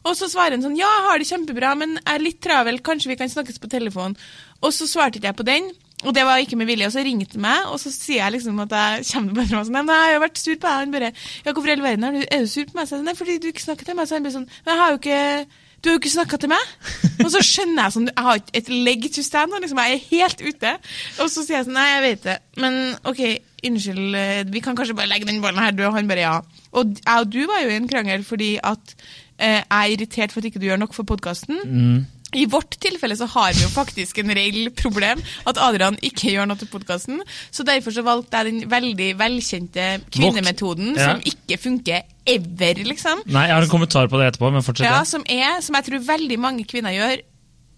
Og 0.06 0.14
så 0.18 0.28
svarer 0.30 0.54
han 0.54 0.62
sånn 0.62 0.76
Ja, 0.78 0.90
jeg 0.98 1.06
har 1.08 1.22
det 1.22 1.30
kjempebra, 1.30 1.72
men 1.80 1.96
jeg 1.98 2.12
er 2.12 2.22
litt 2.22 2.38
travel. 2.44 2.78
Kanskje 2.86 3.10
vi 3.10 3.18
kan 3.18 3.32
snakkes 3.32 3.58
på 3.62 3.70
telefon? 3.72 4.14
Og 4.62 4.74
så 4.76 4.86
svarte 4.90 5.18
ikke 5.18 5.32
jeg 5.32 5.40
på 5.40 5.48
den. 5.48 5.72
Og 6.04 6.14
det 6.14 6.24
var 6.28 6.38
ikke 6.42 6.58
med 6.60 6.68
vilje. 6.68 6.86
Og 6.86 6.94
så 6.94 7.02
ringte 7.02 7.38
han 7.38 7.44
meg, 7.46 7.66
og 7.72 7.80
så 7.82 7.90
sier 7.94 8.20
jeg 8.20 8.36
liksom 8.36 8.62
at 8.66 8.78
jeg 8.78 9.10
kommer 9.10 9.38
bare 9.40 9.50
fra 9.50 9.58
meg 9.58 9.68
sånn 9.70 9.90
Nei, 9.90 10.00
jeg 10.04 10.16
har 10.18 10.24
vært 10.28 10.40
sur 10.44 10.54
på 10.54 10.68
deg. 10.68 10.78
Han 10.84 10.94
bare 10.94 11.12
Ja, 11.12 11.50
hvorfor 11.50 11.68
i 11.68 11.74
hele 11.74 11.86
verden 11.88 12.08
er 12.08 12.16
du, 12.16 12.24
er 12.28 12.46
du 12.46 12.50
sur 12.54 12.70
på 12.70 12.78
meg? 12.78 12.88
Så 12.88 12.98
jeg, 13.00 13.06
Nei, 13.08 13.18
fordi 13.18 13.38
du 13.42 13.50
ikke 13.50 13.66
snakker 13.66 13.90
til 13.90 13.98
meg. 13.98 14.08
Så 14.08 14.18
han 14.18 14.26
blir 14.26 14.36
sånn 14.38 14.48
Men 14.50 14.74
jeg 14.74 14.82
har 14.84 14.94
jo 14.94 15.02
ikke 15.02 15.22
du 15.84 15.90
har 15.90 15.98
jo 15.98 16.00
ikke 16.00 16.10
snakka 16.14 16.38
til 16.40 16.48
meg! 16.48 16.68
Og 17.20 17.26
så 17.28 17.40
skjønner 17.44 17.82
jeg 17.82 17.92
sånn, 17.92 18.06
jeg 18.08 18.24
har 18.24 18.38
et 18.56 18.68
leg 18.72 19.02
to 19.12 19.20
stand, 19.20 19.52
liksom, 19.60 19.80
jeg 19.84 19.98
er 19.98 20.06
helt 20.14 20.40
ute. 20.40 20.70
Og 21.20 21.28
så 21.28 21.42
sier 21.44 21.58
jeg 21.58 21.66
sånn, 21.66 21.76
nei, 21.76 21.84
jeg 21.90 22.04
vet 22.06 22.22
det, 22.24 22.36
men 22.64 22.78
ok, 23.04 23.20
unnskyld, 23.68 24.14
eh, 24.20 24.44
vi 24.52 24.60
kan 24.64 24.76
kanskje 24.78 24.96
bare 24.98 25.10
legge 25.10 25.26
den 25.28 25.42
ballen 25.42 25.58
her, 25.62 25.70
du 25.72 25.84
og 25.86 25.94
han 25.96 26.08
bare 26.10 26.24
ja. 26.26 26.38
Og 26.72 26.96
jeg 26.98 27.20
og 27.20 27.30
du 27.32 27.40
var 27.50 27.62
jo 27.64 27.70
i 27.72 27.76
en 27.80 27.88
krangel 27.88 28.24
fordi 28.24 28.56
at 28.62 28.94
eh, 29.38 29.60
jeg 29.60 29.68
er 29.70 29.94
irritert 29.96 30.32
for 30.34 30.40
at 30.40 30.50
ikke 30.50 30.60
du 30.62 30.66
gjør 30.70 30.82
nok 30.84 30.94
for 30.96 31.04
podkasten. 31.08 31.60
Mm. 31.64 32.02
I 32.34 32.48
vårt 32.50 32.74
tilfelle 32.82 33.14
så 33.14 33.28
har 33.30 33.52
vi 33.54 33.62
jo 33.62 33.68
faktisk 33.70 34.18
en 34.18 34.32
reell 34.34 34.70
problem 34.74 35.20
at 35.46 35.58
Adrian 35.62 35.94
ikke 36.02 36.32
gjør 36.32 36.48
noe 36.50 36.58
til 36.58 36.66
podkasten. 36.66 37.20
Så 37.54 37.62
derfor 37.62 37.94
så 37.94 38.02
valgte 38.02 38.40
jeg 38.40 38.48
den 38.48 38.70
veldig 38.72 39.10
velkjente 39.20 39.84
kvinnemetoden 40.10 40.96
Ja. 40.98 41.12
som 41.12 41.22
ikke 41.22 41.60
funker 41.62 42.02
ever, 42.26 42.80
liksom. 42.88 43.22
Nei, 43.26 43.46
Jeg 43.46 43.54
har 43.54 43.62
en 43.62 43.68
kommentar 43.70 44.08
på 44.10 44.18
det 44.18 44.32
etterpå, 44.32 44.50
men 44.52 44.62
fortsett. 44.66 44.88
Ja, 44.88 44.98
Ja, 44.98 45.04
som 45.04 45.22
er, 45.28 45.60
som 45.62 45.76
jeg 45.78 45.84
tror 45.84 46.02
veldig 46.08 46.38
mange 46.40 46.64
kvinner 46.66 46.90
gjør, 46.90 47.22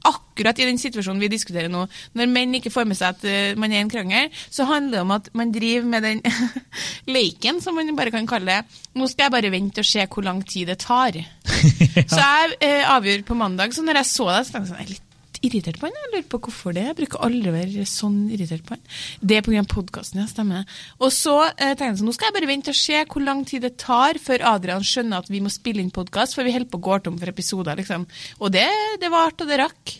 akkurat 0.09 0.59
i 0.61 0.69
den 0.69 0.81
situasjonen 0.81 1.23
vi 1.23 1.31
diskuterer 1.33 1.71
nå. 1.73 1.85
Når 2.17 2.31
menn 2.33 2.59
ikke 2.59 2.73
får 2.75 2.89
med 2.89 2.99
seg 2.99 3.17
at 3.17 3.27
eh, 3.29 3.57
man 3.59 3.73
er 3.73 3.83
i 3.83 3.85
en 3.85 3.93
krangel, 3.93 4.31
så 4.51 4.69
handler 4.69 4.99
det 4.99 5.05
om 5.05 5.15
at 5.17 5.31
man 5.37 5.55
driver 5.55 5.89
med 5.95 6.07
den 6.07 6.23
leiken, 7.17 7.61
som 7.65 7.79
man 7.79 7.95
bare 7.99 8.15
kan 8.15 8.29
kalle 8.29 8.59
det. 8.59 8.83
Nå 8.97 9.09
skal 9.11 9.27
jeg 9.27 9.37
bare 9.37 9.55
vente 9.55 9.85
og 9.85 9.89
se 9.89 10.07
hvor 10.07 10.27
lang 10.27 10.43
tid 10.47 10.73
det 10.73 10.81
tar. 10.85 11.19
Så 12.13 12.21
jeg 12.21 12.57
eh, 12.61 12.85
avgjør 12.91 13.27
på 13.27 13.39
mandag, 13.39 13.75
så 13.75 13.83
når 13.85 14.03
jeg 14.03 14.09
så 14.11 14.27
det, 14.31 14.47
så 14.47 14.57
tenkte 14.57 14.73
jeg 14.73 14.77
sånn, 14.77 14.95
litt 14.95 15.06
irritert 15.47 15.81
på 15.81 15.89
han. 15.89 15.99
Jeg 16.03 16.13
lurer 16.13 16.29
på 16.33 16.41
hvorfor 16.47 16.77
det. 16.77 16.87
Jeg 16.89 16.99
bruker 17.01 17.25
aldri 17.27 17.53
å 17.53 17.57
være 17.57 17.87
sånn 17.91 18.19
irritert 18.35 18.65
på 18.67 18.77
han. 18.77 18.85
Det 19.21 19.39
er 19.39 19.47
pga. 19.47 19.65
podkasten, 19.73 20.23
ja, 20.23 20.29
stemmer. 20.31 20.65
Og 21.01 21.13
så 21.15 21.37
eh, 21.49 21.75
tenkte 21.75 21.91
jeg 21.93 22.01
sånn, 22.03 22.11
nå 22.11 22.17
skal 22.17 22.31
jeg 22.31 22.39
bare 22.39 22.51
vente 22.53 22.75
og 22.75 22.81
se 22.81 23.05
hvor 23.05 23.27
lang 23.27 23.45
tid 23.49 23.67
det 23.67 23.77
tar 23.83 24.21
før 24.23 24.47
Adrian 24.55 24.87
skjønner 24.87 25.25
at 25.25 25.31
vi 25.33 25.43
må 25.45 25.53
spille 25.53 25.83
inn 25.83 25.95
podkast, 25.95 26.37
for 26.37 26.47
vi 26.47 26.55
holder 26.57 26.71
på 26.73 26.83
å 26.83 26.87
gå 26.89 26.99
tom 27.05 27.21
for 27.21 27.33
episoder, 27.33 27.79
liksom. 27.79 28.09
Og 28.41 28.53
det, 28.55 28.69
det 29.03 29.13
varte 29.13 29.47
og 29.47 29.53
det 29.53 29.63
rakk. 29.63 29.97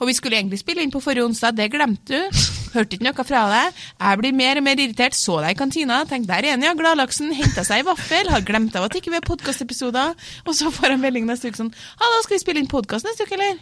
Og 0.00 0.08
vi 0.08 0.16
skulle 0.16 0.38
egentlig 0.38 0.62
spille 0.62 0.80
inn 0.80 0.92
på 0.92 1.02
forrige 1.04 1.26
onsdag, 1.28 1.58
det 1.58 1.68
glemte 1.74 2.16
du. 2.16 2.44
Hørte 2.74 2.96
ikke 2.96 3.04
noe 3.04 3.24
fra 3.26 3.42
deg. 3.50 3.80
Jeg 3.98 4.20
blir 4.22 4.36
mer 4.38 4.60
og 4.60 4.64
mer 4.64 4.80
irritert. 4.80 5.16
Så 5.18 5.36
deg 5.42 5.52
i 5.52 5.58
kantina, 5.58 6.00
tenkte 6.08 6.32
der 6.32 6.46
er 6.46 6.56
han, 6.56 6.64
ja, 6.64 6.72
gladlaksen. 6.78 7.32
Henta 7.36 7.66
seg 7.66 7.82
i 7.82 7.88
vaffel. 7.88 8.30
Har 8.32 8.46
glemt 8.46 8.76
av 8.78 8.86
at 8.86 8.96
ikke 8.96 9.10
ikke 9.10 9.18
har 9.18 9.26
podkastepisoder. 9.26 10.14
Og 10.46 10.56
så 10.56 10.72
får 10.72 10.94
han 10.94 11.02
melding 11.02 11.28
neste 11.28 11.50
uke 11.50 11.60
sånn 11.60 11.74
Hallo, 12.00 12.22
skal 12.24 12.38
vi 12.38 12.44
spille 12.44 12.62
inn 12.62 12.70
podkast 12.70 13.08
neste 13.08 13.26
uke, 13.26 13.36
eller? 13.36 13.60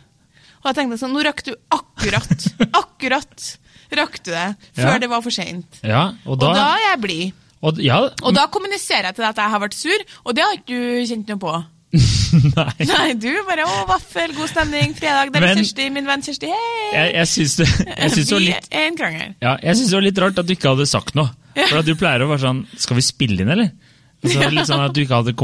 Og 0.63 0.69
jeg 0.71 0.75
tenkte 0.81 0.99
sånn, 1.01 1.13
nå 1.15 1.23
rakk 1.27 1.45
du 1.47 1.53
akkurat, 1.71 2.47
akkurat 2.83 3.49
rakk 3.99 4.19
du 4.25 4.31
det, 4.35 4.47
før 4.77 4.93
Ja. 4.95 4.99
det 4.99 5.09
var 5.09 5.23
for 5.25 5.31
seint. 5.33 5.79
ja 5.83 6.03
og 6.27 6.35
Og 6.35 6.41
da, 6.43 6.53
da 6.55 6.67
er 6.77 6.85
jeg 6.91 7.01
blid. 7.01 7.33
og, 7.63 7.79
ja, 7.83 7.99
Og 8.23 8.35
da 8.37 8.47
kommuniserer 8.53 9.09
jeg 9.11 9.15
til 9.17 9.25
deg 9.25 9.31
at 9.31 9.43
jeg 9.45 9.51
har 9.55 9.61
vært 9.65 9.75
sur, 9.79 10.07
og 10.27 10.35
det 10.37 10.45
har 10.45 10.53
ikke 10.59 10.67
du 10.69 11.07
kjent 11.09 11.29
noe 11.29 11.39
på. 11.47 11.55
Nei. 12.59 12.73
Nei, 12.93 13.15
du 13.17 13.31
bare 13.49 13.65
'Å, 13.65 13.87
vaffel, 13.89 14.35
god 14.37 14.51
stemning, 14.51 14.93
fredag, 14.99 15.33
der 15.33 15.41
er 15.41 15.55
Men- 15.55 15.63
Kjersti, 15.65 15.87
min 15.91 16.05
venn 16.05 16.21
Kjersti, 16.21 16.51
hei!' 16.53 16.93
Jeg, 16.93 17.15
jeg 17.15 17.27
syns 17.33 17.55
det, 17.57 17.69
jeg 17.89 18.11
syns 18.13 18.29
det 18.29 18.35
var 18.37 18.45
litt 18.45 18.69
en 18.83 18.97
krangel. 18.99 19.35
Ja, 19.41 19.55
jeg 19.63 19.77
synes 19.79 19.89
det 19.89 19.97
var 19.97 20.05
litt 20.11 20.19
rart 20.27 20.39
at 20.43 20.47
du 20.47 20.53
ikke 20.53 20.69
hadde 20.75 20.87
sagt 20.87 21.15
noe. 21.17 21.31
For 21.59 21.79
at 21.81 21.87
du 21.89 21.95
pleier 21.99 22.23
å 22.23 22.29
være 22.29 22.39
sånn 22.45 22.59
Skal 22.79 22.95
vi 23.01 23.03
spille 23.03 23.41
inn, 23.43 23.49
eller? 23.51 23.73
Litt 24.23 24.67
sånn 24.67 24.83
At 24.83 24.95
du 24.97 25.03
ikke 25.05 25.21
hadde 25.21 25.35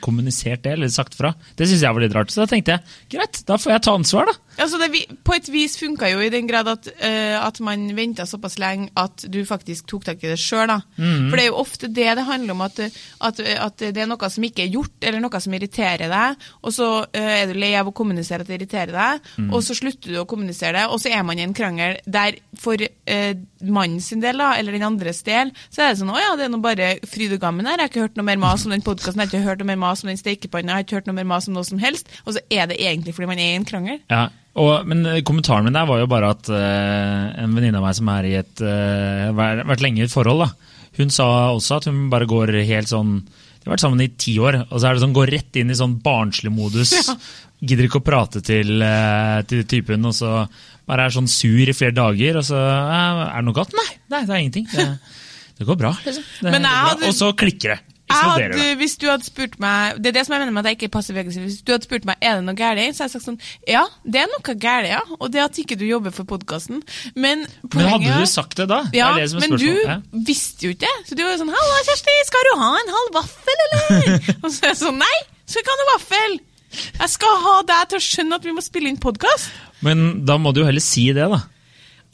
kommunisert 0.00 0.62
det, 0.66 0.72
eller 0.76 0.90
sagt 0.92 1.14
fra. 1.16 1.30
Det 1.56 1.68
syns 1.68 1.80
jeg 1.82 1.94
var 1.96 2.02
litt 2.04 2.14
rart. 2.16 2.30
Så 2.32 2.42
da 2.42 2.46
tenkte 2.50 2.74
jeg 2.76 2.82
greit, 3.16 3.40
da 3.48 3.56
får 3.56 3.72
jeg 3.72 3.82
ta 3.86 3.94
ansvar, 3.96 4.28
da. 4.28 4.34
Altså 4.58 4.78
det, 4.82 4.88
på 5.24 5.34
et 5.36 5.48
vis 5.54 5.76
funka 5.78 6.08
jo 6.10 6.18
i 6.20 6.30
den 6.34 6.48
grad 6.50 6.66
at, 6.68 6.88
uh, 6.98 7.36
at 7.46 7.60
man 7.64 7.86
venta 7.94 8.26
såpass 8.26 8.58
lenge 8.58 8.90
at 8.98 9.24
du 9.30 9.38
faktisk 9.46 9.86
tok 9.86 10.04
tak 10.08 10.24
i 10.24 10.32
det 10.32 10.38
sjøl. 10.42 10.68
Mhm. 10.98 11.28
For 11.30 11.36
det 11.38 11.44
er 11.44 11.48
jo 11.52 11.60
ofte 11.62 11.88
det 11.88 12.08
det 12.18 12.24
handler 12.26 12.56
om, 12.56 12.60
at, 12.66 12.80
at, 12.80 13.40
at 13.40 13.78
det 13.94 14.02
er 14.02 14.10
noe 14.10 14.28
som 14.30 14.44
ikke 14.44 14.64
er 14.66 14.72
gjort, 14.74 14.96
eller 15.00 15.22
noe 15.22 15.40
som 15.40 15.54
irriterer 15.54 16.10
deg, 16.10 16.48
og 16.62 16.74
så 16.74 16.88
uh, 17.06 17.08
er 17.38 17.46
du 17.46 17.54
lei 17.58 17.72
av 17.78 17.88
å 17.88 17.94
kommunisere 17.96 18.42
at 18.44 18.50
det 18.50 18.58
irriterer 18.60 18.92
deg, 18.92 19.24
Mhm. 19.38 19.52
og 19.54 19.62
så 19.62 19.74
slutter 19.76 20.10
du 20.12 20.18
å 20.20 20.26
kommunisere 20.26 20.72
det, 20.74 20.86
og 20.90 20.98
så 21.00 21.12
er 21.14 21.22
man 21.22 21.38
i 21.38 21.42
en 21.46 21.54
krangel 21.54 21.96
der 22.06 22.36
for 22.58 22.74
uh, 22.74 23.32
mannen 23.62 24.00
sin 24.02 24.20
del, 24.20 24.36
da, 24.42 24.52
eller 24.58 24.72
den 24.74 24.82
andres 24.86 25.22
del, 25.26 25.52
så 25.70 25.82
er 25.84 25.92
det 25.94 26.00
sånn 26.02 26.10
'Å 26.10 26.18
ja, 26.18 26.36
det 26.36 26.44
er 26.48 26.52
nå 26.52 26.60
bare 26.60 26.88
fryd 27.06 27.32
og 27.36 27.40
gammen 27.40 27.66
her, 27.66 27.76
jeg 27.78 27.86
har 27.86 27.92
ikke 27.92 28.06
hørt 28.08 28.17
noe 28.18 28.26
mer 28.26 28.40
mas 28.42 28.66
om 28.66 28.74
den 28.74 28.84
podkasten, 28.84 29.22
jeg 29.22 29.28
har 29.28 29.32
ikke 29.32 29.46
hørt 29.46 29.62
noe 29.62 29.70
mer 29.70 29.80
mas 29.80 30.04
om 30.04 30.10
den 30.10 30.20
stekepanna, 30.20 30.74
jeg 30.74 30.76
har 30.76 30.86
ikke 30.86 30.98
hørt 30.98 31.08
noe 31.10 31.18
mer 31.18 31.28
mas 31.30 31.48
om 31.48 31.56
noe 31.56 31.66
som 31.66 31.80
helst', 31.82 32.10
og 32.24 32.36
så 32.36 32.44
er 32.50 32.68
det 32.70 32.80
egentlig 32.82 33.14
fordi 33.16 33.30
man 33.30 33.42
er 33.42 33.54
i 33.54 33.58
en 33.58 33.66
krangel. 33.68 34.00
Ja, 34.10 34.28
og, 34.58 34.86
Men 34.86 35.06
eh, 35.06 35.22
kommentaren 35.22 35.64
min 35.64 35.76
der 35.76 35.86
var 35.86 36.00
jo 36.00 36.10
bare 36.10 36.32
at 36.34 36.48
uh, 36.50 37.42
en 37.44 37.54
venninne 37.54 37.78
av 37.78 37.84
meg 37.86 37.94
som 37.94 38.08
i 38.10 38.34
et 38.34 38.62
uh, 38.64 39.30
vært 39.34 39.84
lenge 39.84 40.02
i 40.02 40.06
et 40.08 40.14
forhold, 40.14 40.42
da, 40.42 40.50
hun 40.98 41.10
sa 41.14 41.54
også 41.54 41.78
at 41.78 41.90
hun 41.90 42.08
bare 42.10 42.26
går 42.26 42.50
helt 42.66 42.90
sånn 42.90 43.20
De 43.22 43.68
har 43.68 43.76
vært 43.76 43.84
sammen 43.84 44.02
i 44.02 44.10
ti 44.18 44.34
år, 44.42 44.64
og 44.66 44.80
så 44.80 44.88
er 44.88 44.96
det 44.96 45.04
sånn 45.04 45.14
går 45.14 45.30
rett 45.30 45.60
inn 45.60 45.70
i 45.70 45.78
sånn 45.78 46.00
barnslig 46.02 46.50
modus. 46.50 46.94
Gidder 47.68 47.86
ikke 47.86 48.00
å 48.02 48.06
prate 48.06 48.42
til, 48.42 48.82
uh, 48.82 49.44
til 49.46 49.62
typen, 49.68 50.06
og 50.08 50.16
så 50.16 50.46
bare 50.88 51.04
er 51.04 51.14
sånn 51.14 51.28
sur 51.30 51.68
i 51.68 51.76
flere 51.76 51.96
dager. 51.96 52.40
Og 52.40 52.46
så 52.48 52.56
eh, 52.58 53.22
er 53.28 53.36
det 53.36 53.46
noe 53.48 53.56
galt? 53.56 53.74
Nei, 53.76 53.88
nei, 54.14 54.22
det 54.24 54.34
er 54.34 54.42
ingenting. 54.42 54.68
Det, 54.72 54.88
det 55.60 55.68
går 55.68 55.78
bra, 55.80 55.92
liksom. 56.06 56.26
Det 56.40 56.54
går 56.54 56.64
bra. 56.64 57.08
Og 57.10 57.16
så 57.16 57.30
klikker 57.38 57.74
det. 57.74 57.97
Hadde, 58.08 58.48
det. 58.56 58.66
hvis 58.80 58.96
du 58.96 59.06
hadde 59.10 59.26
spurt 59.26 59.58
meg 59.60 59.98
Det 60.00 60.10
er 60.10 60.14
det 60.16 60.22
som 60.26 60.32
jeg 60.34 60.40
mener 60.40 60.54
med 60.56 60.64
at 60.64 60.70
jeg 60.70 60.78
ikke 60.78 60.88
er 60.88 60.92
passiv-aggressiv. 60.96 61.42
Hvis 61.44 61.58
du 61.60 61.72
hadde 61.74 61.84
spurt 61.84 62.06
meg 62.08 62.16
er 62.24 62.38
det 62.38 62.46
noe 62.46 62.56
galt, 62.56 62.80
så 62.96 63.04
hadde 63.04 63.08
jeg 63.08 63.14
sagt 63.16 63.26
sånn 63.26 63.40
Ja, 63.68 63.84
det 64.04 64.22
er 64.22 64.30
noe 64.32 64.54
galt, 64.56 64.88
ja. 64.88 65.02
Og 65.18 65.32
det 65.34 65.42
at 65.44 65.58
ikke 65.60 65.76
du 65.76 65.84
jobber 65.88 66.14
for 66.16 66.28
podkasten. 66.28 66.80
Men 67.14 67.46
Men 67.74 67.90
hadde 67.92 68.16
du 68.20 68.26
sagt 68.30 68.56
det 68.56 68.68
da? 68.70 68.82
ja, 68.96 69.12
det 69.18 69.28
det 69.32 69.42
men 69.44 69.58
du. 69.60 70.22
Visste 70.28 70.68
jo 70.68 70.74
ikke 70.74 70.86
det. 70.86 70.94
Så 71.10 71.18
du 71.18 71.24
var 71.24 71.34
jo 71.34 71.42
sånn 71.42 71.52
'Halla, 71.52 71.82
Kjersti, 71.88 72.16
skal 72.28 72.48
du 72.48 72.52
ha 72.62 72.70
en 72.80 72.94
halv 72.96 73.18
vaffel, 73.20 73.64
eller?' 73.66 74.18
og 74.42 74.48
så 74.52 74.64
er 74.64 74.72
jeg 74.72 74.80
sånn 74.82 74.98
'Nei, 75.02 75.18
skal 75.44 75.62
ikke 75.62 75.74
ha 75.74 75.80
noe 75.82 75.92
vaffel'. 75.96 76.38
Jeg 76.98 77.10
skal 77.12 77.38
ha 77.44 77.54
deg 77.68 77.92
til 77.92 77.98
å 78.00 78.04
skjønne 78.04 78.40
at 78.40 78.44
vi 78.44 78.52
må 78.56 78.64
spille 78.64 78.90
inn 78.92 78.98
podkast. 79.00 79.48
Men 79.84 80.24
da 80.28 80.36
må 80.40 80.52
du 80.52 80.60
jo 80.60 80.66
heller 80.68 80.84
si 80.84 81.06
det, 81.16 81.28
da. 81.32 81.40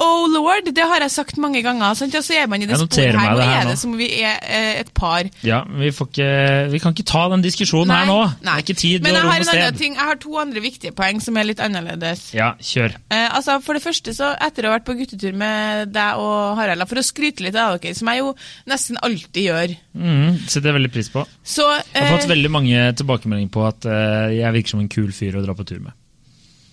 Oh 0.03 0.25
lord, 0.27 0.67
det 0.75 0.83
har 0.91 1.05
jeg 1.05 1.13
sagt 1.15 1.37
mange 1.39 1.61
ganger. 1.63 1.95
Sant? 1.95 2.15
Og 2.19 2.25
så 2.27 2.35
er 2.35 2.49
man 2.51 2.63
i 2.63 2.67
det 2.67 2.75
sporet 2.81 3.15
her. 3.15 3.15
Nå 3.15 3.37
det 3.39 3.45
her 3.47 3.61
er 3.61 3.67
nå. 3.69 3.71
det 3.71 3.79
som 3.79 3.93
om 3.93 3.99
vi 4.01 4.09
er 4.27 4.41
eh, 4.43 4.81
et 4.81 4.89
par. 4.97 5.29
Ja, 5.47 5.61
vi, 5.71 5.93
får 5.95 6.09
ikke, 6.11 6.31
vi 6.73 6.81
kan 6.83 6.97
ikke 6.97 7.07
ta 7.07 7.23
den 7.31 7.45
diskusjonen 7.45 7.93
her 7.95 8.09
nå. 8.11 8.17
Det 8.43 8.51
er 8.51 8.65
ikke 8.65 8.77
tid 8.81 9.05
Men 9.07 9.15
jeg 9.15 9.23
har 9.29 9.45
en 9.45 9.53
annen 9.53 9.79
ting. 9.79 9.95
Jeg 9.95 10.09
har 10.09 10.19
to 10.25 10.35
andre 10.43 10.63
viktige 10.65 10.95
poeng 10.99 11.23
som 11.23 11.39
er 11.39 11.47
litt 11.47 11.63
annerledes. 11.63 12.25
Ja, 12.35 12.51
kjør. 12.59 12.97
Eh, 13.15 13.29
altså, 13.39 13.61
For 13.63 13.79
det 13.79 13.85
første, 13.85 14.17
så 14.19 14.33
etter 14.35 14.67
å 14.67 14.73
ha 14.73 14.81
vært 14.81 14.89
på 14.89 14.97
guttetur 14.99 15.39
med 15.39 15.95
deg 15.95 16.19
og 16.25 16.59
Harald, 16.59 16.89
for 16.91 16.99
å 16.99 17.07
skryte 17.07 17.47
litt 17.47 17.55
av 17.55 17.79
dere, 17.79 17.95
som 17.95 18.11
jeg 18.11 18.25
jo 18.25 18.35
nesten 18.71 18.99
alltid 19.03 19.43
gjør 19.51 19.77
Mm, 19.95 20.41
setter 20.51 20.73
jeg 20.73 20.75
veldig 20.75 20.91
pris 20.91 21.09
på. 21.13 21.23
Så 21.47 21.63
Jeg 21.71 21.95
har 21.95 22.11
fått 22.17 22.25
eh, 22.27 22.33
veldig 22.33 22.51
mange 22.51 22.81
tilbakemeldinger 22.99 23.53
på 23.55 23.63
at 23.69 23.87
eh, 23.87 24.35
jeg 24.41 24.57
virker 24.57 24.75
som 24.75 24.83
en 24.83 24.91
kul 24.91 25.13
fyr 25.15 25.39
å 25.39 25.43
dra 25.45 25.55
på 25.55 25.67
tur 25.69 25.79
med. 25.85 25.95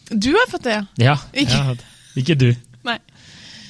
Du 0.10 0.32
har 0.34 0.50
fått 0.50 0.66
det, 0.66 0.74
ja? 0.80 0.84
Ja, 1.14 1.16
Ikke- 1.38 1.78
ikke 2.18 2.36
du. 2.42 2.50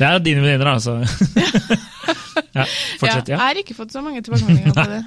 Det 0.02 0.10
er 0.10 0.22
dine 0.26 0.42
venninner, 0.44 0.74
altså. 0.74 0.98
ja, 2.58 2.66
fortsett, 3.00 3.30
Ja, 3.30 3.36
ja. 3.36 3.38
jeg 3.38 3.42
har 3.46 3.60
ikke 3.64 3.78
fått 3.78 3.94
så 3.94 4.02
mange 4.04 4.22
tilbakemeldinger 4.26 4.74
på 4.78 4.88
det. 4.98 5.02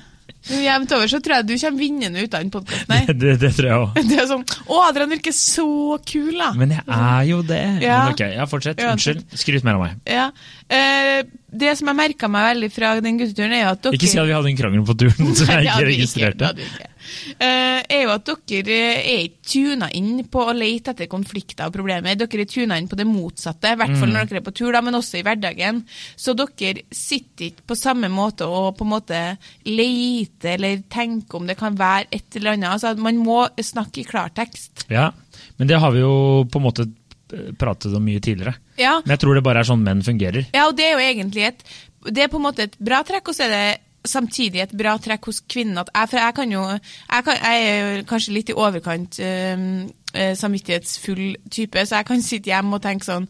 Jevnt 0.44 0.92
over 0.92 1.08
så 1.08 1.18
tror 1.24 1.38
jeg 1.38 1.46
du 1.48 1.52
kommer 1.56 1.80
vinnende 1.80 2.20
ut 2.20 2.34
av 2.36 2.42
den 2.44 2.50
podkasten 2.52 2.90
Det, 3.08 3.14
Det, 3.16 3.30
det 3.40 3.50
tror 3.56 3.68
jeg 3.70 3.80
òg. 3.80 3.98
Det 4.10 4.16
er 4.20 4.26
sånn 4.28 4.42
Å, 4.44 4.80
Adrian 4.90 5.12
virker 5.14 5.32
så 5.36 5.64
kul, 6.04 6.34
da! 6.36 6.50
Men 6.60 6.74
jeg 6.76 6.84
er 6.84 7.22
jo 7.30 7.38
det. 7.48 7.60
Ja. 7.84 7.98
Men 8.04 8.12
ok, 8.16 8.22
ja, 8.36 8.44
fortsett. 8.50 8.82
Unnskyld. 8.84 9.24
Skryt 9.40 9.64
mer 9.64 9.78
av 9.78 9.84
meg. 9.86 9.94
Ja. 10.08 10.26
Eh, 10.68 11.22
det 11.48 11.72
som 11.80 11.88
jeg 11.88 11.96
merka 12.00 12.28
meg 12.32 12.44
veldig 12.50 12.70
fra 12.76 12.92
den 13.04 13.20
gutteturen, 13.22 13.56
er 13.56 13.70
at 13.72 13.84
dere 13.86 13.96
Ikke 13.96 14.10
si 14.10 14.20
at 14.20 14.28
vi 14.28 14.36
hadde 14.36 14.52
en 14.52 14.58
krangel 14.60 14.84
på 14.88 14.96
turen 15.04 15.32
som 15.38 15.48
jeg 15.54 15.68
ikke 15.70 15.88
registrerte. 15.88 16.52
ikke. 16.68 16.90
Eh, 17.38 17.80
er 17.88 18.02
jo 18.04 18.11
at 18.14 18.25
dere 18.49 18.78
er 19.00 19.25
ikke 19.28 19.44
tuna 19.54 19.88
inn 19.92 20.25
på 20.30 20.40
å 20.49 20.54
lete 20.56 20.90
etter 20.94 21.06
konflikter 21.11 21.66
og 21.68 21.75
problemer. 21.76 22.16
Dere 22.16 22.40
er 22.44 22.50
tuna 22.50 22.78
inn 22.80 22.88
på 22.88 22.96
det 22.96 23.06
motsatte, 23.06 23.73
i 23.73 23.76
hvert 23.80 23.96
fall 23.99 24.08
Mm. 24.08 24.14
når 24.14 24.28
dere 24.30 24.40
er 24.40 24.46
på 24.49 24.54
tur, 24.54 24.73
da, 24.73 24.80
men 24.80 24.94
også 24.94 25.18
i 25.20 25.23
hverdagen. 25.23 25.84
Så 26.16 26.34
dere 26.37 26.82
sitter 26.90 27.50
ikke 27.50 27.66
på 27.66 27.76
samme 27.76 28.08
måte 28.08 28.46
og 28.49 28.76
på 28.78 28.84
en 28.84 28.92
måte 28.94 29.20
leter 29.64 30.54
eller 30.58 30.82
tenker 30.92 31.38
om 31.40 31.46
det 31.49 31.56
kan 31.61 31.76
være 31.78 32.06
et 32.14 32.37
eller 32.38 32.56
annet. 32.56 32.70
Altså, 32.75 32.94
man 33.00 33.16
må 33.23 33.44
snakke 33.61 34.02
i 34.02 34.08
klartekst. 34.08 34.87
Ja, 34.92 35.11
men 35.58 35.68
det 35.70 35.78
har 35.80 35.92
vi 35.94 36.00
jo 36.04 36.44
på 36.50 36.61
en 36.61 36.66
måte 36.68 36.87
eh, 37.32 37.50
pratet 37.58 37.94
om 37.94 38.04
mye 38.04 38.20
tidligere. 38.23 38.56
Ja, 38.80 38.96
Men 39.04 39.14
jeg 39.16 39.23
tror 39.23 39.34
det 39.38 39.44
bare 39.46 39.62
er 39.62 39.68
sånn 39.70 39.84
menn 39.87 40.02
fungerer. 40.02 40.46
Ja, 40.54 40.66
og 40.68 40.76
det 40.78 40.88
er 40.88 40.96
jo 40.99 41.04
egentlig 41.04 41.49
et 41.52 41.64
Det 42.04 42.20
er 42.25 42.28
på 42.28 42.37
en 42.37 42.44
måte 42.44 42.66
et 42.66 42.75
bra 42.84 42.99
trekk, 43.02 43.28
og 43.30 43.34
så 43.34 43.46
er 43.46 43.52
det 43.54 43.78
samtidig 44.04 44.62
et 44.62 44.76
bra 44.76 44.94
trekk 45.00 45.28
hos 45.30 45.40
kvinnen. 45.49 45.80
At 45.80 45.90
jeg, 45.94 46.11
for 46.12 46.20
jeg 46.20 46.37
kan 46.37 46.52
jo 46.52 46.62
Jeg, 46.68 47.25
kan, 47.25 47.37
jeg 47.40 47.68
er 47.68 48.06
kanskje 48.08 48.34
litt 48.37 48.50
i 48.52 48.56
overkant 48.56 49.18
eh, 49.25 50.32
samvittighetsfull 50.37 51.37
type, 51.50 51.87
så 51.87 52.00
jeg 52.00 52.08
kan 52.11 52.23
sitte 52.23 52.52
hjemme 52.52 52.78
og 52.78 52.84
tenke 52.84 53.06
sånn 53.08 53.28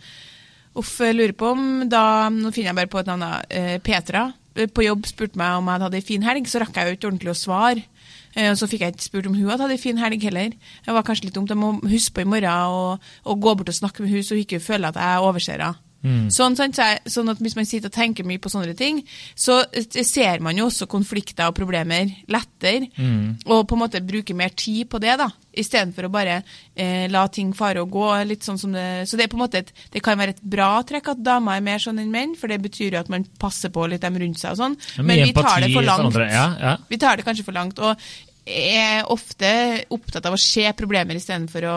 Uff, 0.74 0.98
lurer 0.98 1.32
på 1.38 1.52
om 1.54 1.84
da 1.86 2.28
Nå 2.34 2.50
finner 2.50 2.72
jeg 2.72 2.78
bare 2.80 2.90
på 2.90 2.98
et 2.98 3.10
navn. 3.10 3.22
da, 3.22 3.42
eh, 3.48 3.78
Petra 3.78 4.32
eh, 4.56 4.66
på 4.66 4.86
jobb 4.86 5.06
spurte 5.06 5.38
meg 5.38 5.60
om 5.60 5.70
jeg 5.70 5.84
hadde 5.86 6.00
ei 6.00 6.08
fin 6.08 6.26
helg, 6.26 6.50
så 6.50 6.62
rakk 6.62 6.74
jeg 6.76 6.88
jo 6.88 6.96
ikke 6.98 7.08
ordentlig 7.10 7.34
å 7.34 7.38
svare. 7.38 7.84
Eh, 8.34 8.52
så 8.58 8.66
fikk 8.66 8.82
jeg 8.82 8.94
ikke 8.94 9.06
spurt 9.06 9.26
om 9.30 9.34
hun 9.38 9.48
hadde 9.50 9.62
hatt 9.62 9.74
ei 9.74 9.78
fin 9.78 9.98
helg 9.98 10.22
heller. 10.26 10.50
Det 10.84 10.94
var 10.94 11.06
kanskje 11.06 11.28
litt 11.28 11.38
dumt. 11.38 11.50
Jeg 11.50 11.58
må 11.58 11.78
huske 11.90 12.14
på 12.14 12.24
i 12.24 12.28
morgen 12.28 12.98
og 13.24 13.40
gå 13.40 13.54
bort 13.54 13.70
og 13.70 13.78
snakke 13.78 14.02
med 14.02 14.10
hun, 14.10 14.22
så 14.26 14.34
hun 14.34 14.42
ikke 14.42 14.62
føler 14.62 14.90
at 14.90 14.98
jeg 14.98 15.22
overser 15.22 15.62
henne. 15.62 15.83
Sånn, 16.28 16.56
sant, 16.56 16.76
sånn 17.08 17.30
at 17.32 17.38
Hvis 17.40 17.54
man 17.56 17.64
sitter 17.64 17.88
og 17.88 17.94
tenker 17.96 18.26
mye 18.28 18.38
på 18.38 18.50
sånne 18.52 18.74
ting, 18.76 18.98
så 19.34 19.62
eh, 19.72 20.02
ser 20.04 20.40
man 20.44 20.56
jo 20.58 20.66
også 20.68 20.86
konflikter 20.90 21.48
og 21.48 21.56
problemer 21.56 22.10
lettere. 22.28 22.90
Og 23.46 23.66
på 23.66 23.74
en 23.76 23.80
måte 23.80 24.02
bruker 24.04 24.34
mer 24.36 24.50
tid 24.52 24.88
på 24.92 25.00
det, 25.00 25.16
da, 25.18 25.30
istedenfor 25.56 26.04
å 26.08 26.12
bare 26.12 26.42
eh, 26.76 27.06
la 27.08 27.26
ting 27.28 27.54
fare 27.56 27.80
og 27.80 27.90
gå. 27.90 28.24
litt 28.28 28.44
sånn 28.44 28.58
som 28.58 28.72
det, 28.72 29.06
Så 29.08 29.16
det 29.16 29.24
er 29.24 29.32
på 29.32 29.38
en 29.38 29.44
måte 29.46 29.58
et, 29.64 29.72
det 29.92 30.02
kan 30.04 30.18
være 30.18 30.36
et 30.36 30.42
bra 30.42 30.82
trekk 30.82 31.08
at 31.14 31.24
damer 31.24 31.56
er 31.56 31.64
mer 31.64 31.78
sånn 31.78 31.98
enn 32.02 32.10
menn, 32.12 32.36
for 32.36 32.48
det 32.48 32.60
betyr 32.62 32.92
jo 32.92 33.00
at 33.00 33.08
man 33.08 33.24
passer 33.40 33.70
på 33.70 33.86
litt 33.88 34.02
dem 34.04 34.16
rundt 34.20 34.38
seg 34.38 34.52
og 34.52 34.60
sånn. 34.60 34.76
Ja, 34.98 35.02
Men 35.02 35.24
vi 35.24 35.32
tar 35.32 35.60
det 35.60 35.72
for 35.72 35.82
langt. 35.82 36.08
andre. 36.12 36.30
Ja, 36.30 36.46
ja. 36.60 36.76
Vi 36.88 36.98
tar 36.98 37.16
det 37.16 37.24
kanskje 37.24 37.44
for 37.44 37.56
langt, 37.56 37.78
og 37.78 37.96
er 38.44 39.06
ofte 39.08 39.84
opptatt 39.88 40.26
av 40.28 40.34
å 40.36 40.40
se 40.40 40.66
problemer 40.76 41.16
istedenfor 41.16 41.64
å 41.64 41.76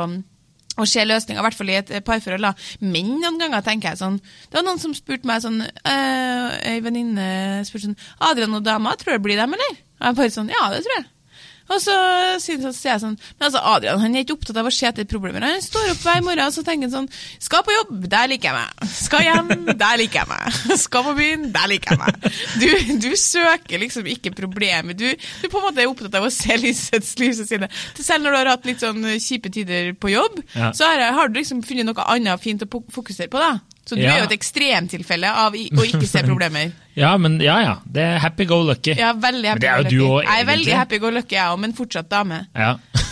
å 0.77 0.85
se 0.87 1.03
løsninger, 1.05 1.41
i 1.41 1.45
hvert 1.45 1.57
fall 1.57 1.71
i 1.73 1.77
et 1.79 1.91
parforhold. 2.05 2.47
da. 2.47 2.53
Men 2.79 3.17
noen 3.21 3.41
ganger 3.41 3.65
tenker 3.65 3.91
jeg 3.91 4.01
sånn 4.01 4.19
Det 4.19 4.59
var 4.59 4.65
noen 4.67 4.81
som 4.81 4.93
spurte 4.97 5.27
meg 5.29 5.41
sånn 5.43 5.61
eh, 5.65 6.73
Ei 6.73 6.79
venninne 6.85 7.65
spurte 7.67 7.89
sånn 7.89 7.99
'Adrian 8.19 8.53
og 8.53 8.65
dama, 8.65 8.95
tror 8.95 9.15
du 9.15 9.17
det 9.17 9.25
blir 9.25 9.41
dem, 9.41 9.53
eller?' 9.57 9.77
Og 9.97 10.05
jeg 10.05 10.19
bare 10.21 10.35
sånn 10.37 10.51
'Ja, 10.53 10.69
det 10.73 10.83
tror 10.85 10.97
jeg'. 10.99 11.07
Og 11.67 11.81
så 11.83 11.93
så 12.39 12.51
jeg 12.87 13.01
sånn 13.01 13.17
Men 13.17 13.47
altså, 13.49 13.59
Adrian 13.59 13.99
han 13.99 14.15
er 14.15 14.23
ikke 14.23 14.37
opptatt 14.37 14.59
av 14.61 14.69
å 14.69 14.71
se 14.73 14.87
etter 14.87 15.07
problemer. 15.09 15.43
Han 15.43 15.61
står 15.63 15.91
opp 15.91 16.03
hver 16.05 16.23
morgen 16.25 16.45
og 16.47 16.53
så 16.55 16.63
tenker 16.63 16.87
han 16.87 16.93
sånn 16.93 17.09
'Skal 17.43 17.63
på 17.67 17.75
jobb, 17.75 18.07
der 18.09 18.27
liker 18.31 18.49
jeg 18.51 18.55
meg'. 18.55 18.87
'Skal 18.87 19.25
hjem, 19.27 19.49
der 19.83 19.97
liker 19.99 20.19
jeg 20.23 20.27
meg'. 20.31 20.77
'Skal 20.77 21.03
på 21.03 21.13
byen, 21.17 21.51
der 21.51 21.67
liker 21.67 21.95
jeg 21.95 21.99
meg'. 21.99 22.41
Du, 22.61 22.69
du 23.09 23.15
søker 23.15 23.79
liksom 23.79 24.07
ikke 24.07 24.31
problemet. 24.35 24.97
Du, 24.97 25.07
du 25.41 25.47
på 25.49 25.57
en 25.59 25.67
måte 25.67 25.83
er 25.83 25.91
opptatt 25.91 26.15
av 26.15 26.27
å 26.27 26.31
se 26.33 26.55
lysets 26.57 27.15
lyseside. 27.19 27.69
Selv 27.99 28.23
når 28.23 28.31
du 28.31 28.37
har 28.37 28.51
hatt 28.55 28.65
litt 28.65 28.79
sånn 28.83 29.03
kjipe 29.19 29.51
tider 29.53 29.93
på 29.93 30.11
jobb, 30.13 30.41
Ja. 30.55 30.71
så 30.71 30.85
har, 30.87 31.11
har 31.13 31.27
du 31.27 31.39
liksom 31.39 31.63
funnet 31.63 31.85
noe 31.85 32.07
annet 32.07 32.41
fint 32.41 32.63
å 32.63 32.69
fokusere 32.91 33.29
på, 33.29 33.39
da. 33.41 33.59
Så 33.87 33.95
du 33.95 34.01
Ja. 34.03 34.13
er 34.13 34.19
jo 34.19 34.27
et 34.27 34.35
ekstremtilfelle 34.35 35.29
av 35.31 35.53
å 35.55 35.83
ikke 35.87 36.07
se 36.07 36.23
problemer. 36.27 36.71
ja, 37.03 37.13
men 37.17 37.39
ja 37.39 37.57
ja. 37.63 37.75
Det 37.87 38.03
er 38.03 38.17
happy 38.19 38.45
go 38.45 38.61
lucky. 38.67 38.93
Ja, 38.99 39.13
veldig 39.13 39.47
happy 39.53 39.59
Men 39.59 39.63
det 39.63 39.69
er 39.71 39.77
jo 39.77 39.89
du 39.89 40.01
òg, 40.09 40.17
egentlig. 40.21 40.33
Jeg 40.33 40.41
er 40.43 40.49
veldig 40.51 40.75
happy 40.81 40.99
go 40.99 41.09
lucky, 41.15 41.35
jeg 41.37 41.53
òg, 41.53 41.59
men 41.63 41.73
fortsatt 41.77 42.09
dame. 42.11 42.45
Ja. 42.55 42.75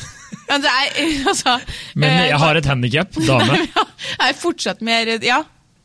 Altså, 0.45 0.69
jeg, 0.69 1.05
altså, 1.31 1.53
Men 1.97 2.11
eh, 2.11 2.27
jeg 2.29 2.37
har 2.37 2.55
et 2.59 2.65
handikap, 2.69 3.15
dame. 3.25 3.55
jeg 3.65 4.27
er 4.29 4.35
fortsatt 4.37 4.81
mer 4.85 5.09
Ja, 5.25 5.39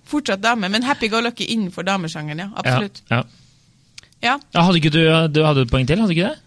fortsatt 0.05 0.43
dame, 0.45 0.69
men 0.69 0.83
happy 0.85 1.09
go 1.09 1.21
lucky 1.25 1.47
innenfor 1.55 1.87
damesjangeren, 1.89 2.43
ja. 2.45 2.49
Absolutt. 2.61 3.01
ja. 3.09 3.23
Ja. 4.21 4.35
Ja, 4.53 4.61
hadde 4.67 4.77
ikke 4.83 4.93
du, 4.93 5.01
du 5.33 5.41
hadde 5.47 5.63
et 5.65 5.71
poeng 5.73 5.87
til, 5.89 5.97
hadde 6.03 6.13
du 6.13 6.19
ikke 6.19 6.29
det? 6.35 6.39